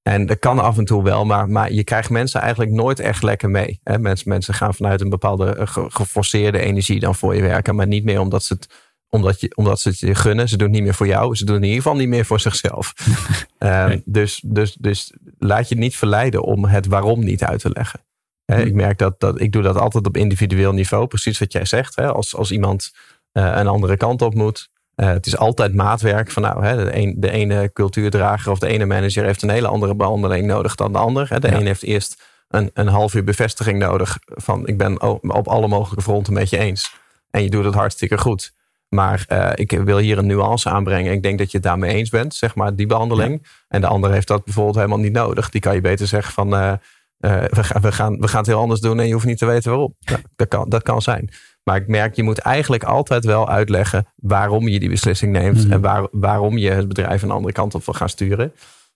En 0.07 0.27
dat 0.27 0.39
kan 0.39 0.59
af 0.59 0.79
en 0.79 0.85
toe 0.85 1.03
wel, 1.03 1.25
maar, 1.25 1.49
maar 1.49 1.73
je 1.73 1.85
krijgt 1.85 2.11
mensen 2.11 2.41
eigenlijk 2.41 2.71
nooit 2.71 3.01
echt 3.01 3.23
lekker 3.23 3.51
mee. 3.51 3.81
Hè? 3.83 3.99
Mensen, 3.99 4.29
mensen 4.29 4.55
gaan 4.55 4.75
vanuit 4.75 5.01
een 5.01 5.09
bepaalde 5.09 5.55
eh, 5.55 5.67
ge- 5.67 5.87
geforceerde 5.91 6.59
energie 6.59 7.01
dan 7.01 7.15
voor 7.15 7.35
je 7.35 7.43
werken, 7.43 7.75
maar 7.75 7.87
niet 7.87 8.05
meer 8.05 8.21
omdat 8.21 8.43
ze 8.45 8.55
het 8.55 8.69
omdat, 9.09 9.41
je, 9.41 9.53
omdat 9.57 9.81
ze 9.81 9.89
het 9.89 9.99
je 9.99 10.15
gunnen. 10.15 10.49
Ze 10.49 10.57
doen 10.57 10.67
het 10.67 10.77
niet 10.77 10.85
meer 10.85 10.95
voor 10.95 11.07
jou. 11.07 11.35
Ze 11.37 11.45
doen 11.45 11.55
het 11.55 11.65
in 11.65 11.69
ieder 11.71 11.83
geval 11.85 11.99
niet 11.99 12.09
meer 12.09 12.25
voor 12.25 12.41
zichzelf. 12.41 12.93
Ehm, 13.59 13.99
dus, 14.05 14.43
dus, 14.47 14.77
dus 14.81 15.13
laat 15.39 15.69
je 15.69 15.75
niet 15.77 15.97
verleiden 15.97 16.43
om 16.43 16.65
het 16.65 16.87
waarom 16.87 17.25
niet 17.25 17.43
uit 17.45 17.61
te 17.61 17.71
leggen. 17.73 18.01
Hè, 18.45 18.61
Hm. 18.61 18.67
Ik 18.67 18.75
merk 18.75 18.99
dat, 18.99 19.21
dat 19.21 19.41
ik 19.41 19.53
doe 19.53 19.63
dat 19.63 19.77
altijd 19.79 20.07
op 20.07 20.17
individueel 20.17 20.73
niveau. 20.73 21.07
Precies 21.07 21.39
wat 21.39 21.53
jij 21.53 21.65
zegt. 21.65 21.97
Hè? 21.97 22.13
Als, 22.13 22.35
als 22.37 22.51
iemand 22.51 22.93
eh, 23.33 23.53
een 23.57 23.67
andere 23.67 23.97
kant 23.97 24.23
op 24.23 24.35
moet. 24.35 24.71
Eh, 24.97 25.09
het 25.09 25.27
is 25.27 25.37
altijd 25.37 25.75
maatwerk. 25.75 26.31
Van 26.31 26.43
nou, 26.43 26.65
hè, 26.65 26.85
de, 26.85 26.97
een, 26.97 27.15
de 27.19 27.31
ene 27.31 27.71
cultuurdrager 27.73 28.53
of 28.53 28.59
de 28.59 28.67
ene 28.67 28.85
manager 28.85 29.25
heeft 29.25 29.43
een 29.43 29.51
hele 29.51 29.69
andere 29.69 29.95
behandeling 29.95 30.47
nodig 30.47 30.75
dan 30.75 30.93
de 30.93 30.99
ander. 30.99 31.29
Hè? 31.29 31.41
De 31.41 31.49
Ja. 31.49 31.55
een 31.57 31.67
heeft 31.67 31.83
eerst 31.83 32.23
een, 32.49 32.71
een 32.75 32.89
half 32.89 33.15
uur 33.15 33.25
bevestiging 33.25 33.79
nodig. 33.79 34.19
Van 34.25 34.67
ik 34.67 34.79
ben 34.79 35.03
op 35.23 35.49
alle 35.49 35.69
mogelijke 35.69 36.03
fronten 36.03 36.33
met 36.33 36.51
je 36.51 36.59
eens. 36.59 36.95
En 37.31 37.43
je 37.43 37.51
doet 37.51 37.65
het 37.65 37.75
hartstikke 37.75 38.19
goed. 38.19 38.55
Maar 38.89 39.25
eh, 39.29 39.51
ik 39.55 39.71
wil 39.71 39.99
hier 39.99 40.19
een 40.19 40.27
nuance 40.27 40.69
aanbrengen. 40.69 41.13
Ik 41.13 41.23
denk 41.23 41.39
dat 41.39 41.51
je 41.51 41.57
het 41.57 41.67
daarmee 41.67 41.95
eens 41.95 42.11
bent, 42.11 42.35
zeg 42.35 42.55
maar, 42.55 42.75
die 42.77 42.87
behandeling. 42.87 43.47
En 43.69 43.81
de 43.81 43.87
ander 43.87 44.13
heeft 44.13 44.29
dat 44.29 44.45
bijvoorbeeld 44.45 44.77
helemaal 44.77 44.99
niet 44.99 45.13
nodig. 45.13 45.51
Die 45.51 45.61
kan 45.61 45.75
je 45.75 45.81
beter 45.81 46.07
zeggen 46.07 46.33
van, 46.33 46.55
eh, 46.57 46.73
we, 47.19 47.65
gaan, 47.65 47.83
we, 47.83 47.93
gaan, 47.93 48.21
we 48.21 48.29
gaan 48.29 48.39
het 48.39 48.47
heel 48.47 48.61
anders 48.61 48.81
doen 48.81 49.01
en 49.01 49.07
je 49.07 49.13
hoeft 49.13 49.27
niet 49.27 49.39
te 49.39 49.47
weten 49.47 49.71
waarom. 49.71 49.95
Nou, 50.01 50.21
dat, 50.37 50.49
kan, 50.49 50.69
dat 50.69 50.83
kan 50.83 51.03
zijn. 51.03 51.31
Maar 51.69 51.77
ik 51.77 51.87
merk, 51.87 52.15
je 52.15 52.23
moet 52.23 52.39
eigenlijk 52.39 52.85
altijd 52.85 53.25
wel 53.25 53.49
uitleggen 53.49 54.07
waarom 54.17 54.69
je 54.69 54.81
die 54.81 54.89
beslissing 54.89 55.33
neemt. 55.33 55.63
Mhm. 55.65 55.73
En 55.73 55.81
waar, 55.81 56.09
waarom 56.11 56.59
je 56.59 56.71
het 56.71 56.89
bedrijf 56.89 57.23
een 57.23 57.31
andere 57.31 57.53
kant 57.53 57.75
op 57.75 57.85
wil 57.85 57.95
gaan 57.95 58.09
sturen. 58.09 58.53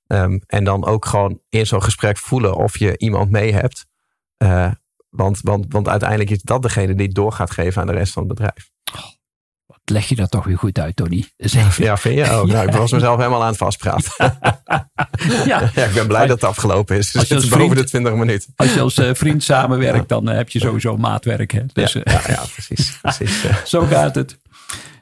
Ehm, 0.06 0.38
en 0.46 0.64
dan 0.64 0.84
ook 0.84 1.04
gewoon 1.04 1.40
in 1.48 1.66
zo'n 1.66 1.82
gesprek 1.82 2.18
voelen 2.18 2.54
of 2.54 2.78
je 2.78 2.98
iemand 2.98 3.30
mee 3.30 3.52
hebt. 3.52 3.86
Eh, 4.36 4.70
want, 5.08 5.40
want, 5.42 5.66
want 5.68 5.88
uiteindelijk 5.88 6.30
is 6.30 6.42
dat 6.42 6.62
degene 6.62 6.94
die 6.94 7.06
het 7.06 7.14
door 7.14 7.32
gaat 7.32 7.50
geven 7.50 7.80
aan 7.80 7.86
de 7.86 7.92
rest 7.92 8.12
van 8.12 8.22
het 8.22 8.34
bedrijf. 8.34 8.70
Leg 9.90 10.08
je 10.08 10.14
dat 10.16 10.30
toch 10.30 10.44
weer 10.44 10.58
goed 10.58 10.78
uit, 10.78 10.96
Tony? 10.96 11.24
Ja, 11.36 11.96
vind 11.96 12.14
je 12.14 12.30
ook? 12.30 12.46
Nou, 12.46 12.66
ik 12.68 12.74
was 12.74 12.92
mezelf 12.92 13.16
helemaal 13.18 13.42
aan 13.42 13.48
het 13.48 13.56
vastpraten. 13.56 14.12
ja, 15.46 15.70
Ja, 15.74 15.84
ik 15.84 15.92
ben 15.94 16.06
blij 16.06 16.26
dat 16.26 16.40
het 16.40 16.50
afgelopen 16.50 16.96
is. 16.96 17.16
Als 17.16 17.28
Het 17.28 17.38
is 17.38 17.48
boven 17.48 17.66
vriend- 17.66 17.76
de 17.78 17.84
20 17.84 18.14
minuten. 18.14 18.52
als 18.56 18.74
je 18.74 18.80
als 18.80 18.98
eh, 18.98 19.10
vriend 19.14 19.42
samenwerkt, 19.42 20.08
dan 20.08 20.28
eh, 20.28 20.36
heb 20.36 20.50
je 20.50 20.58
sowieso 20.58 20.96
maatwerk. 20.96 21.50
Hè? 21.50 21.60
Dus, 21.72 21.92
ja, 21.92 22.02
eh, 22.02 22.12
ja, 22.12 22.20
ja, 22.32 22.42
precies. 22.52 22.98
precies. 23.02 23.44
Zo 23.64 23.80
gaat 23.86 24.14
het. 24.14 24.38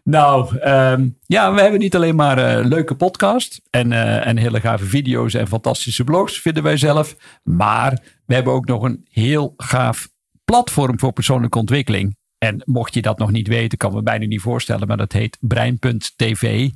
Nou, 0.04 0.58
ehm, 0.58 1.08
ja, 1.26 1.52
we 1.54 1.60
hebben 1.60 1.80
niet 1.80 1.94
alleen 1.96 2.16
maar 2.16 2.38
eh, 2.58 2.64
leuke 2.66 2.94
podcast 2.94 3.60
en, 3.70 3.92
en 4.22 4.36
hele 4.36 4.60
gave 4.60 4.84
video's 4.84 5.34
en 5.34 5.48
fantastische 5.48 6.04
blogs, 6.04 6.40
vinden 6.40 6.62
wij 6.62 6.76
zelf. 6.76 7.16
Maar 7.42 7.98
we 8.26 8.34
hebben 8.34 8.52
ook 8.52 8.66
nog 8.66 8.82
een 8.82 9.06
heel 9.10 9.54
gaaf 9.56 10.08
platform 10.44 10.98
voor 10.98 11.12
persoonlijke 11.12 11.58
ontwikkeling. 11.58 12.16
En 12.38 12.62
mocht 12.64 12.94
je 12.94 13.02
dat 13.02 13.18
nog 13.18 13.30
niet 13.30 13.48
weten, 13.48 13.78
kan 13.78 13.94
me 13.94 14.02
bijna 14.02 14.26
niet 14.26 14.40
voorstellen, 14.40 14.88
maar 14.88 14.96
dat 14.96 15.12
heet 15.12 15.38
Brein.tv. 15.40 16.70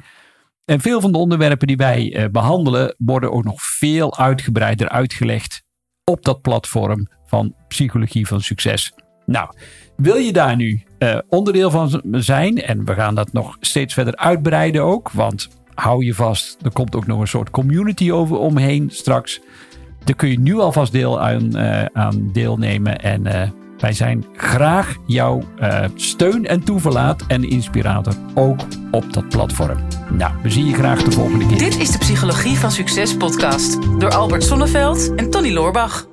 En 0.65 0.81
veel 0.81 1.01
van 1.01 1.13
de 1.13 1.19
onderwerpen 1.19 1.67
die 1.67 1.77
wij 1.77 2.15
eh, 2.15 2.29
behandelen, 2.31 2.95
worden 2.99 3.33
ook 3.33 3.45
nog 3.45 3.63
veel 3.63 4.19
uitgebreider 4.19 4.89
uitgelegd 4.89 5.63
op 6.05 6.25
dat 6.25 6.41
platform 6.41 7.09
van 7.27 7.55
Psychologie 7.69 8.27
van 8.27 8.41
Succes. 8.41 8.93
Nou, 9.27 9.51
wil 9.97 10.17
je 10.17 10.33
daar 10.33 10.57
nu 10.57 10.83
eh, 10.99 11.19
onderdeel 11.29 11.71
van 11.71 12.03
zijn? 12.11 12.63
En 12.63 12.85
we 12.85 12.95
gaan 12.95 13.15
dat 13.15 13.33
nog 13.33 13.57
steeds 13.61 13.95
verder 13.95 14.17
uitbreiden 14.17 14.83
ook. 14.83 15.11
Want 15.11 15.49
hou 15.75 16.05
je 16.05 16.15
vast, 16.15 16.57
er 16.63 16.73
komt 16.73 16.95
ook 16.95 17.07
nog 17.07 17.21
een 17.21 17.27
soort 17.27 17.51
community 17.51 18.11
over 18.11 18.37
omheen 18.37 18.91
straks. 18.91 19.41
Daar 20.05 20.17
kun 20.17 20.29
je 20.29 20.41
nu 20.41 20.59
alvast 20.59 20.93
deel 20.93 21.21
aan, 21.21 21.57
eh, 21.57 21.85
aan 21.85 22.31
deelnemen. 22.33 22.99
En 22.99 23.27
wij 23.83 23.93
zijn 23.93 24.25
graag 24.37 24.97
jouw 25.07 25.43
eh, 25.59 25.85
steun 25.95 26.47
en 26.47 26.65
toeverlaat 26.65 27.25
en 27.29 27.45
inspirator 27.45 28.15
ook 28.35 28.61
op 28.91 29.13
dat 29.13 29.29
platform. 29.29 29.79
Nou, 30.11 30.33
we 30.43 30.51
zien 30.51 30.67
je 30.67 30.75
graag 30.75 31.03
de 31.03 31.11
volgende 31.11 31.47
keer. 31.47 31.59
Dit 31.59 31.79
is 31.79 31.91
de 31.91 31.99
Psychologie 31.99 32.59
van 32.59 32.71
Succes 32.71 33.17
podcast 33.17 33.79
door 33.99 34.11
Albert 34.11 34.45
Sonneveld 34.45 35.15
en 35.15 35.31
Tony 35.31 35.53
Loorbach. 35.53 36.11